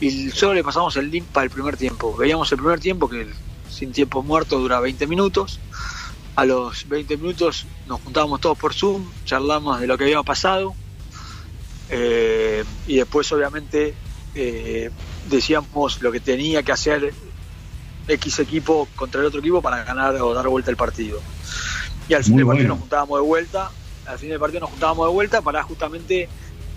y 0.00 0.30
solo 0.30 0.54
le 0.54 0.64
pasamos 0.64 0.96
el 0.96 1.10
link 1.10 1.24
para 1.26 1.44
el 1.44 1.50
primer 1.50 1.76
tiempo. 1.76 2.14
Veíamos 2.16 2.50
el 2.52 2.58
primer 2.58 2.80
tiempo 2.80 3.08
que 3.08 3.26
sin 3.74 3.92
tiempo 3.92 4.22
muerto 4.22 4.58
dura 4.58 4.80
20 4.80 5.06
minutos. 5.06 5.58
A 6.36 6.44
los 6.44 6.88
20 6.88 7.16
minutos 7.16 7.66
nos 7.86 8.00
juntábamos 8.00 8.40
todos 8.40 8.58
por 8.58 8.74
Zoom, 8.74 9.04
charlamos 9.24 9.80
de 9.80 9.86
lo 9.86 9.96
que 9.98 10.04
había 10.04 10.22
pasado 10.22 10.74
eh, 11.90 12.64
y 12.86 12.96
después 12.96 13.30
obviamente 13.32 13.94
eh, 14.34 14.90
decíamos 15.28 16.02
lo 16.02 16.10
que 16.10 16.20
tenía 16.20 16.62
que 16.62 16.72
hacer 16.72 17.12
X 18.08 18.38
equipo 18.40 18.88
contra 18.96 19.20
el 19.20 19.28
otro 19.28 19.40
equipo 19.40 19.62
para 19.62 19.84
ganar 19.84 20.16
o 20.16 20.34
dar 20.34 20.48
vuelta 20.48 20.70
el 20.70 20.76
partido. 20.76 21.20
Y 22.08 22.14
al 22.14 22.24
fin 22.24 22.32
Muy 22.32 22.40
del 22.40 22.46
partido 22.46 22.64
bueno. 22.64 22.74
nos 22.74 22.80
juntábamos 22.80 23.18
de 23.18 23.26
vuelta, 23.26 23.70
al 24.06 24.18
fin 24.18 24.28
del 24.30 24.40
partido 24.40 24.60
nos 24.60 24.70
juntábamos 24.70 25.06
de 25.06 25.12
vuelta 25.12 25.40
para 25.40 25.62
justamente 25.62 26.28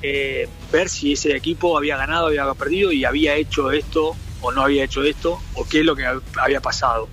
eh, 0.01 0.47
ver 0.71 0.89
si 0.89 1.13
ese 1.13 1.35
equipo 1.35 1.77
había 1.77 1.97
ganado, 1.97 2.27
había 2.27 2.53
perdido 2.53 2.91
y 2.91 3.05
había 3.05 3.35
hecho 3.35 3.71
esto 3.71 4.15
o 4.41 4.51
no 4.51 4.61
había 4.63 4.83
hecho 4.83 5.03
esto 5.03 5.39
o 5.55 5.65
qué 5.65 5.79
es 5.79 5.85
lo 5.85 5.95
que 5.95 6.03
hab- 6.03 6.21
había 6.41 6.61
pasado. 6.61 7.07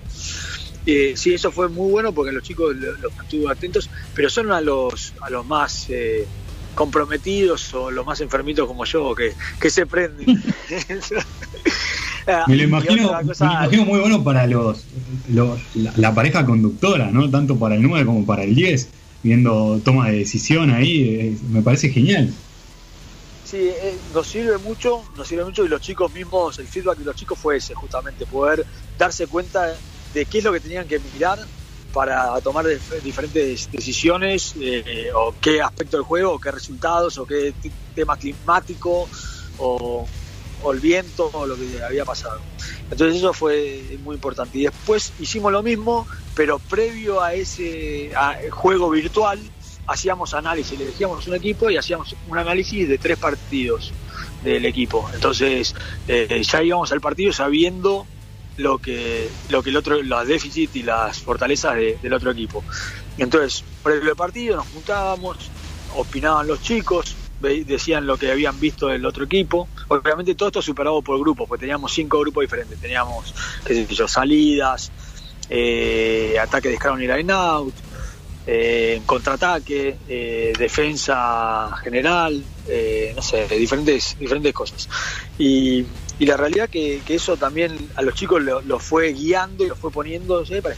Eh, 0.86 1.14
sí, 1.16 1.32
eso 1.34 1.50
fue 1.50 1.68
muy 1.68 1.90
bueno 1.90 2.12
porque 2.12 2.32
los 2.32 2.42
chicos 2.42 2.74
lo- 2.76 2.92
los 2.98 3.16
mantuvo 3.16 3.48
atentos, 3.48 3.88
pero 4.14 4.28
son 4.28 4.52
a 4.52 4.60
los, 4.60 5.14
a 5.22 5.30
los 5.30 5.46
más 5.46 5.86
eh, 5.88 6.26
comprometidos 6.74 7.72
o 7.74 7.90
los 7.90 8.04
más 8.04 8.20
enfermitos 8.20 8.66
como 8.66 8.84
yo 8.84 9.14
que, 9.14 9.32
que 9.60 9.70
se 9.70 9.86
prenden. 9.86 10.42
Ah, 12.26 12.44
Me 12.48 12.56
lo 12.56 12.62
y 12.62 12.66
imagino, 12.66 13.12
me 13.22 13.24
lo 13.24 13.34
imagino 13.52 13.84
muy 13.84 14.00
bueno 14.00 14.24
para 14.24 14.46
los, 14.46 14.84
los- 15.30 15.60
la, 15.74 15.92
la 15.96 16.14
pareja 16.14 16.44
conductora, 16.44 17.10
¿no? 17.10 17.30
Tanto 17.30 17.58
para 17.58 17.74
el 17.76 17.82
9 17.82 18.04
como 18.06 18.24
para 18.26 18.44
el 18.44 18.54
10, 18.54 18.88
viendo 19.22 19.80
toma 19.84 20.10
de 20.10 20.18
decisión 20.18 20.70
ahí, 20.70 21.02
eh, 21.08 21.38
me 21.50 21.62
parece 21.62 21.88
genial. 21.90 22.32
Sí, 23.54 23.68
eh, 23.68 23.96
nos 24.12 24.26
sirve 24.26 24.58
mucho, 24.58 25.04
nos 25.16 25.28
sirve 25.28 25.44
mucho 25.44 25.64
y 25.64 25.68
los 25.68 25.80
chicos 25.80 26.12
mismos, 26.12 26.58
el 26.58 26.66
feedback 26.66 26.98
de 26.98 27.04
los 27.04 27.14
chicos 27.14 27.38
fue 27.38 27.58
ese, 27.58 27.72
justamente, 27.72 28.26
poder 28.26 28.66
darse 28.98 29.28
cuenta 29.28 29.72
de 30.12 30.26
qué 30.26 30.38
es 30.38 30.44
lo 30.44 30.52
que 30.52 30.58
tenían 30.58 30.88
que 30.88 30.98
mirar 30.98 31.38
para 31.92 32.40
tomar 32.40 32.64
dif- 32.64 33.00
diferentes 33.00 33.70
decisiones 33.70 34.54
eh, 34.60 35.08
o 35.14 35.32
qué 35.40 35.62
aspecto 35.62 35.98
del 35.98 36.04
juego, 36.04 36.32
o 36.32 36.40
qué 36.40 36.50
resultados, 36.50 37.16
o 37.18 37.24
qué 37.26 37.54
tema 37.94 38.16
climático, 38.16 39.08
o, 39.58 40.08
el 40.72 40.80
viento, 40.80 41.30
o 41.32 41.46
lo 41.46 41.54
que 41.54 41.80
había 41.80 42.04
pasado. 42.04 42.40
Entonces 42.90 43.18
eso 43.18 43.32
fue 43.32 43.96
muy 44.02 44.16
importante. 44.16 44.58
Y 44.58 44.62
después 44.64 45.12
hicimos 45.20 45.52
lo 45.52 45.62
mismo, 45.62 46.08
pero 46.34 46.58
previo 46.58 47.22
a 47.22 47.34
ese 47.34 48.10
juego 48.50 48.90
virtual, 48.90 49.38
hacíamos 49.86 50.34
análisis, 50.34 50.78
le 50.78 50.84
elegíamos 50.84 51.26
un 51.26 51.34
equipo 51.36 51.70
y 51.70 51.76
hacíamos 51.76 52.16
un 52.24 52.38
análisis 52.38 52.88
de 52.88 52.98
tres 52.98 53.18
partidos 53.18 53.96
del 54.40 54.64
equipo. 54.66 55.10
Entonces 55.12 55.74
eh, 56.06 56.42
ya 56.42 56.62
íbamos 56.62 56.92
al 56.92 57.00
partido 57.00 57.32
sabiendo 57.32 58.10
lo 58.56 58.78
que 58.78 59.36
lo 59.48 59.62
que 59.62 59.70
el 59.70 59.76
otro, 59.76 60.02
los 60.02 60.26
déficits 60.26 60.74
y 60.76 60.82
las 60.82 61.20
fortalezas 61.20 61.74
de- 61.76 61.98
del 62.00 62.12
otro 62.12 62.30
equipo. 62.30 62.64
Entonces, 63.16 63.66
previo 63.82 64.10
al 64.10 64.16
partido 64.16 64.56
nos 64.56 64.68
juntábamos, 64.68 65.54
opinaban 65.88 66.46
los 66.46 66.60
chicos, 66.60 67.18
decían 67.38 68.06
lo 68.06 68.16
que 68.18 68.30
habían 68.30 68.58
visto 68.58 68.88
del 68.88 69.04
otro 69.06 69.24
equipo. 69.24 69.70
Obviamente 69.88 70.34
todo 70.34 70.48
esto 70.48 70.62
superado 70.62 71.02
por 71.02 71.18
grupos, 71.20 71.46
porque 71.48 71.62
teníamos 71.62 71.92
cinco 71.92 72.20
grupos 72.20 72.42
diferentes. 72.42 72.78
Teníamos, 72.78 73.34
qué 73.64 73.74
sé 73.74 73.86
yo, 73.94 74.08
salidas, 74.08 74.92
eh, 75.48 76.36
ataque 76.40 76.68
de 76.70 76.76
scrum 76.76 77.00
y 77.00 77.06
line 77.06 77.32
out, 77.32 77.76
eh, 78.46 79.00
contraataque, 79.06 79.96
eh, 80.08 80.52
defensa 80.58 81.70
general, 81.82 82.42
eh, 82.68 83.12
no 83.16 83.22
sé, 83.22 83.46
diferentes, 83.48 84.16
diferentes 84.18 84.52
cosas. 84.52 84.88
Y, 85.38 85.86
la 86.20 86.36
realidad 86.36 86.70
que, 86.70 87.02
que 87.04 87.16
eso 87.16 87.36
también 87.36 87.76
a 87.96 88.02
los 88.02 88.14
chicos 88.14 88.40
lo, 88.40 88.62
lo 88.62 88.78
fue 88.78 89.12
guiando 89.12 89.64
y 89.64 89.68
lo 89.68 89.74
fue 89.74 89.90
poniendo 89.90 90.44
para 90.62 90.76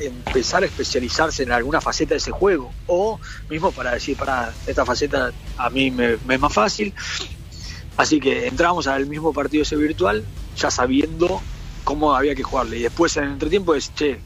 empezar 0.00 0.62
a 0.62 0.66
especializarse 0.66 1.42
en 1.42 1.52
alguna 1.52 1.82
faceta 1.82 2.14
de 2.14 2.18
ese 2.18 2.30
juego. 2.30 2.72
O 2.86 3.20
mismo 3.50 3.70
para 3.72 3.92
decir 3.92 4.16
para 4.16 4.52
esta 4.66 4.86
faceta 4.86 5.32
a 5.58 5.70
mí 5.70 5.90
me, 5.90 6.16
me 6.26 6.36
es 6.36 6.40
más 6.40 6.52
fácil 6.52 6.94
así 7.96 8.20
que 8.20 8.46
entramos 8.46 8.86
al 8.86 9.06
mismo 9.06 9.32
partido 9.32 9.62
ese 9.62 9.76
virtual 9.76 10.24
ya 10.56 10.70
sabiendo 10.70 11.40
cómo 11.84 12.14
había 12.14 12.34
que 12.34 12.42
jugarle. 12.42 12.78
Y 12.78 12.82
después 12.82 13.16
en 13.16 13.24
el 13.24 13.30
entretiempo 13.32 13.74
es 13.74 13.94
che 13.94 14.20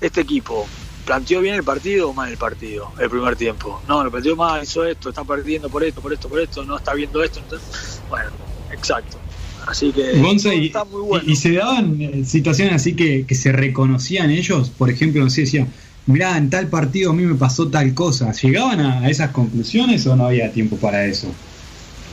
este 0.00 0.20
equipo 0.20 0.66
planteó 1.08 1.40
bien 1.40 1.54
el 1.54 1.64
partido 1.64 2.10
o 2.10 2.12
mal 2.12 2.28
el 2.28 2.36
partido 2.36 2.92
el 2.98 3.08
primer 3.08 3.34
tiempo 3.34 3.80
no 3.88 4.04
lo 4.04 4.10
planteó 4.10 4.36
mal 4.36 4.62
hizo 4.62 4.84
esto 4.84 5.08
está 5.08 5.24
perdiendo 5.24 5.70
por 5.70 5.82
esto 5.82 6.02
por 6.02 6.12
esto 6.12 6.28
por 6.28 6.38
esto 6.38 6.62
no 6.66 6.76
está 6.76 6.92
viendo 6.92 7.22
esto 7.24 7.40
entonces, 7.40 8.02
bueno 8.10 8.30
exacto 8.70 9.18
así 9.66 9.90
que 9.90 10.20
Gonza, 10.20 10.52
y, 10.54 10.66
está 10.66 10.84
muy 10.84 11.00
bueno 11.00 11.24
y- 11.26 11.34
se 11.34 11.52
daban 11.52 11.98
eh, 11.98 12.24
situaciones 12.26 12.74
así 12.74 12.94
que, 12.94 13.24
que 13.26 13.34
se 13.34 13.52
reconocían 13.52 14.30
ellos, 14.30 14.68
por 14.70 14.90
ejemplo, 14.90 15.22
no 15.22 15.30
sé, 15.30 15.42
decían, 15.42 15.68
mirá, 16.06 16.36
en 16.36 16.50
tal 16.50 16.68
partido 16.68 17.10
a 17.10 17.14
mí 17.14 17.22
me 17.24 17.34
pasó 17.36 17.68
tal 17.68 17.94
cosa. 17.94 18.32
¿Llegaban 18.32 18.80
a, 18.80 19.00
a 19.00 19.08
esas 19.08 19.30
conclusiones 19.30 20.06
o 20.06 20.14
no 20.16 20.26
había 20.26 20.52
tiempo 20.52 20.76
para 20.78 21.06
eso? 21.06 21.34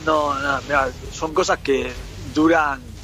No, 0.04 0.38
no, 0.38 0.62
mirá, 0.62 0.90
son 1.10 1.32
cosas 1.34 1.58
que 1.58 1.92
duran 2.34 2.95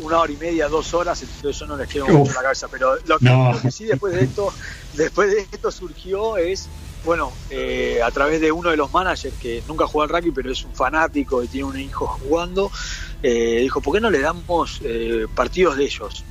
una 0.00 0.18
hora 0.20 0.32
y 0.32 0.36
media, 0.36 0.68
dos 0.68 0.94
horas, 0.94 1.22
entonces 1.22 1.58
yo 1.58 1.66
no 1.66 1.76
les 1.76 1.88
quedo 1.88 2.04
Uf. 2.06 2.10
mucho 2.12 2.32
la 2.34 2.42
cabeza. 2.42 2.68
Pero 2.68 2.96
lo 3.06 3.18
que, 3.18 3.24
No. 3.24 3.52
lo 3.52 3.60
que 3.60 3.70
sí 3.70 3.84
después 3.84 4.14
de 4.14 4.22
esto, 4.24 4.52
después 4.94 5.30
de 5.30 5.40
esto 5.52 5.70
surgió 5.70 6.36
es, 6.36 6.68
bueno, 7.04 7.32
eh, 7.50 8.00
a 8.04 8.10
través 8.10 8.40
de 8.40 8.50
uno 8.52 8.70
de 8.70 8.76
los 8.76 8.92
managers 8.92 9.34
que 9.40 9.62
nunca 9.68 9.86
jugó 9.86 10.02
al 10.02 10.08
rugby, 10.08 10.30
pero 10.30 10.50
es 10.50 10.64
un 10.64 10.74
fanático 10.74 11.42
y 11.42 11.48
tiene 11.48 11.66
un 11.68 11.80
hijo 11.80 12.06
jugando, 12.06 12.70
eh, 13.22 13.58
dijo, 13.62 13.80
¿por 13.80 13.94
qué 13.94 14.00
no 14.00 14.10
le 14.10 14.20
damos 14.20 14.80
eh, 14.82 15.26
partidos 15.34 15.76
de 15.76 15.84
ellos? 15.84 16.24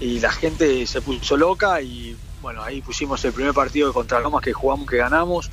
Y 0.00 0.20
la 0.20 0.30
gente 0.30 0.86
se 0.86 1.00
puso 1.00 1.36
loca 1.36 1.80
y 1.82 2.16
bueno, 2.40 2.62
ahí 2.62 2.80
pusimos 2.82 3.24
el 3.24 3.32
primer 3.32 3.52
partido 3.52 3.92
contra 3.92 4.20
Lomas 4.20 4.42
que 4.44 4.52
jugamos, 4.52 4.88
que 4.88 4.96
ganamos, 4.96 5.50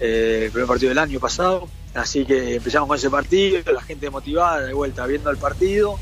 eh, 0.00 0.44
el 0.46 0.50
primer 0.50 0.66
partido 0.68 0.88
del 0.88 0.98
año 0.98 1.20
pasado. 1.20 1.68
Así 1.94 2.24
que 2.24 2.56
empezamos 2.56 2.88
con 2.88 2.96
ese 2.96 3.10
partido, 3.10 3.60
la 3.72 3.82
gente 3.82 4.10
motivada, 4.10 4.60
de 4.62 4.72
vuelta, 4.72 5.06
viendo 5.06 5.30
el 5.30 5.36
partido, 5.36 5.96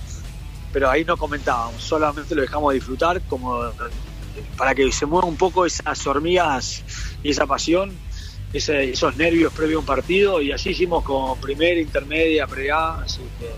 pero 0.72 0.90
ahí 0.90 1.04
no 1.04 1.16
comentábamos, 1.16 1.82
solamente 1.82 2.34
lo 2.34 2.42
dejamos 2.42 2.72
disfrutar 2.74 3.20
como 3.26 3.60
para 4.56 4.74
que 4.74 4.90
se 4.90 5.04
mueva 5.06 5.26
un 5.28 5.36
poco 5.36 5.66
esas 5.66 6.06
hormigas 6.06 6.82
y 7.22 7.30
esa 7.30 7.46
pasión, 7.46 7.90
ese- 8.52 8.90
esos 8.90 9.14
nervios 9.16 9.52
previo 9.52 9.76
a 9.78 9.80
un 9.80 9.86
partido, 9.86 10.40
y 10.40 10.52
así 10.52 10.70
hicimos 10.70 11.02
como 11.04 11.36
primera, 11.36 11.80
intermedia, 11.80 12.46
pre-A, 12.46 13.02
así 13.02 13.22
que 13.38 13.50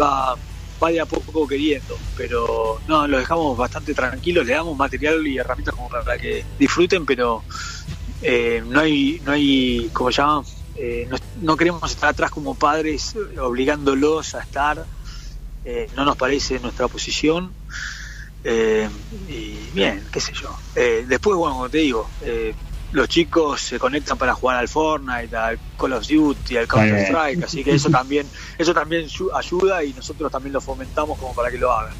va, 0.00 0.36
va 0.82 0.90
de 0.90 1.00
a 1.00 1.06
poco 1.06 1.46
queriendo, 1.46 1.96
pero 2.16 2.78
no, 2.86 3.06
los 3.08 3.20
dejamos 3.20 3.56
bastante 3.56 3.94
tranquilos, 3.94 4.46
le 4.46 4.54
damos 4.54 4.76
material 4.76 5.26
y 5.26 5.38
herramientas 5.38 5.74
como 5.74 5.88
para 5.88 6.16
que 6.18 6.44
disfruten, 6.58 7.04
pero 7.04 7.44
eh, 8.20 8.62
no 8.66 8.80
hay, 8.80 9.20
no 9.24 9.32
hay, 9.32 9.88
como 9.92 10.10
llaman, 10.10 10.44
eh, 10.76 11.08
no, 11.42 11.56
queremos 11.56 11.90
estar 11.90 12.10
atrás 12.10 12.30
como 12.30 12.54
padres 12.54 13.14
obligándolos 13.40 14.34
a 14.36 14.40
estar, 14.40 14.86
eh, 15.64 15.88
no 15.96 16.04
nos 16.04 16.16
parece 16.16 16.58
nuestra 16.60 16.88
posición. 16.88 17.52
y 18.44 19.56
bien, 19.74 20.04
qué 20.12 20.20
sé 20.20 20.32
yo. 20.32 20.56
después, 20.74 21.36
bueno, 21.36 21.54
como 21.54 21.68
te 21.68 21.78
digo, 21.78 22.08
los 22.92 23.08
chicos 23.08 23.60
se 23.60 23.78
conectan 23.78 24.16
para 24.16 24.34
jugar 24.34 24.56
al 24.56 24.68
Fortnite, 24.68 25.36
al 25.36 25.58
Call 25.78 25.92
of 25.92 26.06
Duty, 26.06 26.56
al 26.56 26.66
Counter 26.66 27.00
Strike, 27.00 27.44
así 27.44 27.62
que 27.62 27.74
eso 27.74 27.90
también, 27.90 28.26
eso 28.56 28.72
también 28.72 29.06
ayuda 29.34 29.84
y 29.84 29.92
nosotros 29.92 30.32
también 30.32 30.54
lo 30.54 30.60
fomentamos 30.60 31.18
como 31.18 31.34
para 31.34 31.50
que 31.50 31.58
lo 31.58 31.72
hagan. 31.72 31.92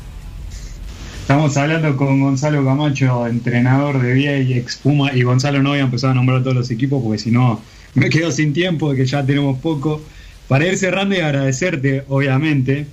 Estamos 1.20 1.54
hablando 1.58 1.94
con 1.94 2.22
Gonzalo 2.22 2.64
Camacho, 2.64 3.26
entrenador 3.26 4.00
de 4.00 4.14
VIA 4.14 4.38
y 4.38 4.54
Expuma, 4.54 5.12
y 5.12 5.22
Gonzalo 5.22 5.62
no 5.62 5.70
voy 5.70 5.80
a 5.80 5.82
empezar 5.82 6.12
a 6.12 6.14
nombrar 6.14 6.42
todos 6.42 6.56
los 6.56 6.70
equipos 6.70 7.02
porque 7.02 7.18
si 7.18 7.30
no 7.30 7.60
me 7.92 8.08
quedo 8.08 8.30
sin 8.30 8.54
tiempo, 8.54 8.94
que 8.94 9.04
ya 9.04 9.24
tenemos 9.24 9.58
poco. 9.58 10.00
Para 10.48 10.66
ir 10.66 10.78
cerrando 10.78 11.14
y 11.14 11.18
agradecerte, 11.18 12.04
obviamente. 12.08 12.86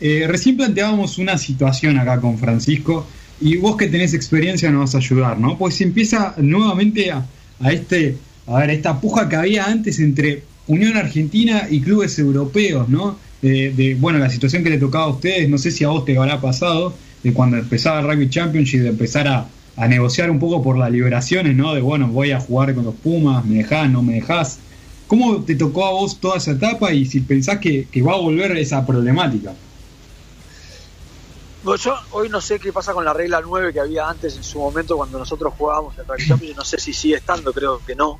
Eh, 0.00 0.26
recién 0.28 0.56
planteábamos 0.56 1.18
una 1.18 1.38
situación 1.38 1.98
acá 1.98 2.20
con 2.20 2.38
Francisco 2.38 3.06
y 3.40 3.56
vos 3.56 3.76
que 3.76 3.88
tenés 3.88 4.14
experiencia 4.14 4.70
nos 4.70 4.80
vas 4.80 4.94
a 4.94 4.98
ayudar, 4.98 5.38
¿no? 5.38 5.58
Pues 5.58 5.80
empieza 5.80 6.34
nuevamente 6.38 7.10
a, 7.10 7.26
este, 7.70 8.16
a 8.46 8.58
ver, 8.60 8.70
esta 8.70 9.00
puja 9.00 9.28
que 9.28 9.36
había 9.36 9.66
antes 9.66 9.98
entre 9.98 10.44
Unión 10.66 10.96
Argentina 10.96 11.66
y 11.68 11.80
clubes 11.80 12.18
europeos, 12.18 12.88
¿no? 12.88 13.18
de, 13.40 13.96
bueno, 14.00 14.18
la 14.18 14.30
situación 14.30 14.64
que 14.64 14.70
le 14.70 14.78
tocaba 14.78 15.04
a 15.04 15.08
ustedes, 15.08 15.48
no 15.48 15.58
sé 15.58 15.70
si 15.70 15.84
a 15.84 15.88
vos 15.88 16.04
te 16.04 16.16
habrá 16.18 16.40
pasado, 16.40 16.92
de 17.22 17.32
cuando 17.32 17.56
empezaba 17.56 18.00
el 18.00 18.06
Rugby 18.06 18.28
Championship, 18.28 18.80
de 18.80 18.88
empezar 18.88 19.28
a, 19.28 19.46
negociar 19.88 20.28
un 20.28 20.40
poco 20.40 20.60
por 20.60 20.76
las 20.76 20.90
liberaciones, 20.90 21.54
¿no? 21.54 21.72
De, 21.72 21.80
bueno, 21.80 22.08
voy 22.08 22.32
a 22.32 22.40
jugar 22.40 22.74
con 22.74 22.84
los 22.84 22.96
Pumas, 22.96 23.44
me 23.44 23.58
dejás, 23.58 23.88
no 23.88 24.02
me 24.02 24.14
dejás. 24.14 24.58
¿Cómo 25.06 25.36
te 25.42 25.54
tocó 25.54 25.86
a 25.86 25.92
vos 25.92 26.18
toda 26.18 26.38
esa 26.38 26.50
etapa 26.50 26.92
y 26.92 27.06
si 27.06 27.20
pensás 27.20 27.58
que 27.58 27.86
va 28.02 28.14
a 28.14 28.16
volver 28.16 28.56
esa 28.56 28.84
problemática? 28.84 29.54
Yo 31.64 31.98
hoy 32.12 32.28
no 32.28 32.40
sé 32.40 32.58
qué 32.58 32.72
pasa 32.72 32.92
con 32.92 33.04
la 33.04 33.12
regla 33.12 33.40
9 33.40 33.72
que 33.72 33.80
había 33.80 34.08
antes 34.08 34.36
en 34.36 34.44
su 34.44 34.58
momento 34.58 34.96
cuando 34.96 35.18
nosotros 35.18 35.52
jugábamos 35.56 35.98
el 35.98 36.06
Rugby 36.06 36.26
Championship, 36.26 36.56
no 36.56 36.64
sé 36.64 36.78
si 36.78 36.92
sigue 36.92 37.16
estando, 37.16 37.52
creo 37.52 37.80
que 37.84 37.94
no, 37.94 38.18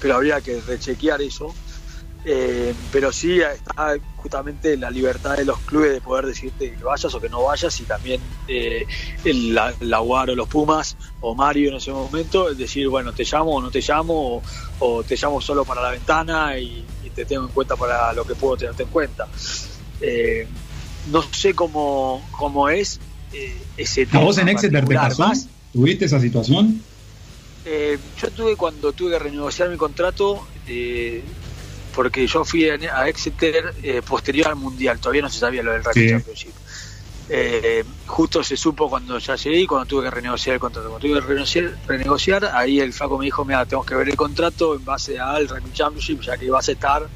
pero 0.00 0.16
habría 0.16 0.40
que 0.40 0.60
rechequear 0.60 1.22
eso. 1.22 1.54
Eh, 2.28 2.74
pero 2.90 3.12
sí 3.12 3.40
está 3.40 3.94
justamente 4.16 4.76
la 4.76 4.90
libertad 4.90 5.36
de 5.36 5.44
los 5.44 5.60
clubes 5.60 5.92
de 5.92 6.00
poder 6.00 6.26
decirte 6.26 6.74
que 6.74 6.82
vayas 6.82 7.14
o 7.14 7.20
que 7.20 7.28
no 7.28 7.44
vayas 7.44 7.78
y 7.78 7.84
también 7.84 8.20
eh, 8.48 8.84
el, 9.24 9.54
la, 9.54 10.00
UAR 10.00 10.30
o 10.30 10.34
los 10.34 10.48
Pumas 10.48 10.96
o 11.20 11.36
Mario 11.36 11.70
en 11.70 11.76
ese 11.76 11.92
momento, 11.92 12.50
es 12.50 12.58
decir, 12.58 12.88
bueno, 12.88 13.12
te 13.12 13.22
llamo 13.22 13.52
o 13.52 13.62
no 13.62 13.70
te 13.70 13.80
llamo 13.80 14.42
o, 14.80 15.04
te 15.04 15.14
llamo 15.14 15.40
solo 15.40 15.64
para 15.64 15.80
la 15.80 15.92
ventana 15.92 16.58
y, 16.58 16.84
te 17.14 17.24
tengo 17.24 17.44
en 17.44 17.52
cuenta 17.52 17.76
para 17.76 18.12
lo 18.12 18.26
que 18.26 18.34
puedo 18.34 18.58
tenerte 18.58 18.82
en 18.82 18.90
cuenta. 18.90 19.26
Eh, 20.02 20.46
no 21.10 21.22
sé 21.22 21.54
cómo, 21.54 22.26
cómo 22.32 22.68
es 22.68 23.00
eh, 23.32 23.56
ese 23.76 24.06
tema. 24.06 24.20
¿A 24.20 24.24
vos 24.24 24.38
en 24.38 24.48
Exeter 24.48 24.84
te 24.86 24.94
pasó? 24.94 25.32
¿Tuviste 25.72 26.06
esa 26.06 26.20
situación? 26.20 26.80
Eh, 27.64 27.98
yo 28.20 28.30
tuve 28.30 28.56
cuando 28.56 28.92
tuve 28.92 29.12
que 29.12 29.18
renegociar 29.18 29.68
mi 29.68 29.76
contrato, 29.76 30.46
eh, 30.66 31.22
porque 31.94 32.26
yo 32.26 32.44
fui 32.44 32.68
a 32.68 33.08
Exeter 33.08 33.74
posterior 34.06 34.48
al 34.48 34.56
Mundial, 34.56 34.98
todavía 34.98 35.22
no 35.22 35.30
se 35.30 35.40
sabía 35.40 35.62
lo 35.62 35.72
del 35.72 35.82
Rugby 35.82 36.10
Championship. 36.10 36.52
justo 38.06 38.44
se 38.44 38.56
supo 38.56 38.88
cuando 38.88 39.18
ya 39.18 39.34
llegué 39.36 39.60
y 39.60 39.66
cuando 39.66 39.86
tuve 39.86 40.04
que 40.04 40.10
renegociar 40.10 40.54
el 40.54 40.60
contrato. 40.60 40.90
Cuando 40.90 41.08
tuve 41.08 41.20
que 41.20 41.26
renegociar, 41.26 41.76
renegociar 41.86 42.44
ahí 42.54 42.80
el 42.80 42.92
flaco 42.92 43.18
me 43.18 43.24
dijo, 43.24 43.44
mira, 43.44 43.64
tenemos 43.64 43.86
que 43.86 43.94
ver 43.94 44.08
el 44.08 44.16
contrato 44.16 44.74
en 44.74 44.84
base 44.84 45.18
al 45.18 45.48
Rugby 45.48 45.72
Championship, 45.72 46.20
ya 46.20 46.36
que 46.36 46.44
ibas 46.44 46.68
a 46.68 46.72
estar, 46.72 47.06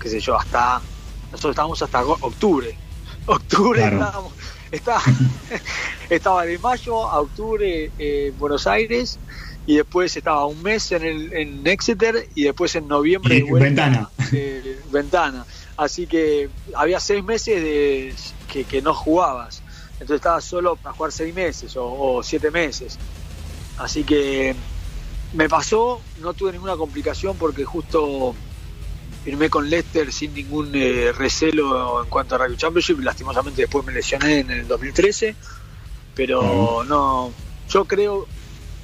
qué 0.00 0.08
sé 0.08 0.20
yo, 0.20 0.36
hasta... 0.36 0.80
Nosotros 1.30 1.52
estábamos 1.52 1.80
hasta 1.80 2.04
octubre, 2.04 2.76
octubre 3.26 3.82
estaba, 6.10 6.44
de 6.44 6.58
mayo 6.58 7.08
a 7.08 7.20
octubre 7.20 7.90
en 7.98 8.38
Buenos 8.38 8.66
Aires 8.66 9.18
y 9.66 9.76
después 9.76 10.16
estaba 10.16 10.46
un 10.46 10.62
mes 10.62 10.90
en, 10.92 11.04
el, 11.04 11.32
en 11.34 11.66
Exeter 11.66 12.28
y 12.34 12.44
después 12.44 12.74
en 12.74 12.88
noviembre 12.88 13.44
ventana. 13.50 14.08
Eh, 14.32 14.80
ventana. 14.90 15.44
Así 15.76 16.06
que 16.06 16.48
había 16.74 17.00
seis 17.00 17.22
meses 17.22 17.62
de, 17.62 18.14
que, 18.64 18.82
no 18.82 18.94
jugabas. 18.94 19.62
Entonces 19.94 20.16
estaba 20.16 20.40
solo 20.40 20.76
para 20.76 20.94
jugar 20.94 21.12
seis 21.12 21.34
meses 21.34 21.76
o, 21.76 21.84
o 21.92 22.22
siete 22.22 22.50
meses. 22.50 22.98
Así 23.78 24.04
que 24.04 24.54
me 25.34 25.48
pasó, 25.48 26.00
no 26.20 26.34
tuve 26.34 26.52
ninguna 26.52 26.76
complicación 26.76 27.36
porque 27.36 27.64
justo 27.64 28.34
firmé 29.24 29.48
con 29.48 29.70
Leicester 29.70 30.12
sin 30.12 30.34
ningún 30.34 30.70
eh, 30.74 31.12
recelo 31.12 32.02
en 32.02 32.10
cuanto 32.10 32.34
a 32.34 32.38
Rugby 32.38 32.56
Championship. 32.56 33.00
Lastimosamente 33.00 33.62
después 33.62 33.84
me 33.86 33.92
lesioné 33.92 34.40
en 34.40 34.50
el 34.50 34.68
2013, 34.68 35.34
pero 36.14 36.84
no, 36.84 37.32
yo 37.68 37.84
creo 37.84 38.26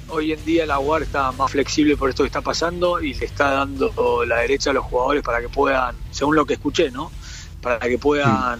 hoy 0.09 0.31
en 0.31 0.43
día 0.43 0.65
la 0.65 0.79
UAR 0.79 1.03
está 1.03 1.31
más 1.31 1.51
flexible 1.51 1.95
por 1.95 2.09
esto 2.09 2.23
que 2.23 2.27
está 2.27 2.41
pasando 2.41 3.01
y 3.01 3.13
le 3.13 3.25
está 3.25 3.51
dando 3.51 4.25
la 4.25 4.37
derecha 4.37 4.71
a 4.71 4.73
los 4.73 4.85
jugadores 4.85 5.23
para 5.23 5.39
que 5.41 5.49
puedan, 5.49 5.95
según 6.11 6.35
lo 6.35 6.45
que 6.45 6.53
escuché, 6.53 6.89
¿no? 6.89 7.11
Para 7.61 7.79
que 7.79 7.97
puedan 7.97 8.59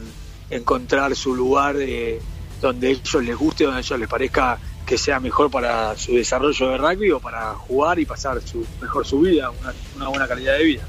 encontrar 0.50 1.16
su 1.16 1.36
lugar 1.36 1.76
eh, 1.80 2.20
donde 2.62 2.92
ellos 2.92 3.24
les 3.24 3.36
guste, 3.36 3.64
donde 3.64 3.80
a 3.80 3.82
ellos 3.82 4.00
les 4.00 4.08
parezca 4.08 4.60
que 4.86 4.98
sea 4.98 5.20
mejor 5.20 5.50
para 5.52 5.96
su 5.98 6.14
desarrollo 6.14 6.70
de 6.70 6.78
rugby 6.78 7.12
o 7.12 7.20
para 7.20 7.54
jugar 7.54 8.00
y 8.00 8.06
pasar 8.06 8.42
su, 8.42 8.66
mejor 8.82 9.06
su 9.06 9.20
vida, 9.22 9.52
una 9.96 10.08
buena 10.08 10.28
calidad 10.28 10.58
de 10.58 10.64
vida. 10.64 10.88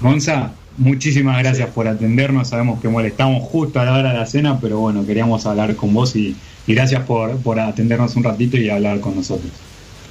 Monza, 0.00 0.52
muchísimas 0.76 1.38
gracias 1.38 1.70
por 1.70 1.88
atendernos. 1.88 2.48
Sabemos 2.48 2.80
que 2.80 2.88
molestamos 2.88 3.42
justo 3.42 3.80
a 3.80 3.84
la 3.84 3.92
hora 3.92 4.12
de 4.12 4.18
la 4.18 4.26
cena, 4.26 4.58
pero 4.60 4.78
bueno, 4.78 5.06
queríamos 5.06 5.46
hablar 5.46 5.76
con 5.76 5.94
vos 5.94 6.14
y, 6.16 6.36
gracias 6.66 7.02
por, 7.04 7.36
por, 7.38 7.60
atendernos 7.60 8.16
un 8.16 8.24
ratito 8.24 8.56
y 8.56 8.68
hablar 8.68 9.00
con 9.00 9.16
nosotros. 9.16 9.50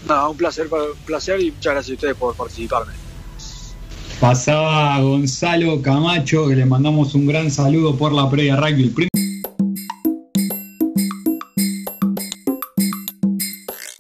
No, 0.08 0.32
un 0.32 0.38
placer, 0.38 0.68
un 0.72 0.98
placer 1.06 1.40
y 1.42 1.52
muchas 1.52 1.74
gracias 1.74 1.92
a 1.92 1.94
ustedes 1.94 2.16
por 2.16 2.36
participarme. 2.36 2.94
Pasaba 4.20 5.00
Gonzalo 5.02 5.82
Camacho, 5.82 6.48
que 6.48 6.56
le 6.56 6.66
mandamos 6.66 7.14
un 7.14 7.26
gran 7.26 7.52
saludo 7.52 7.98
por 7.98 8.14
la 8.14 8.30
previa 8.30 8.56
rugby. 8.56 8.94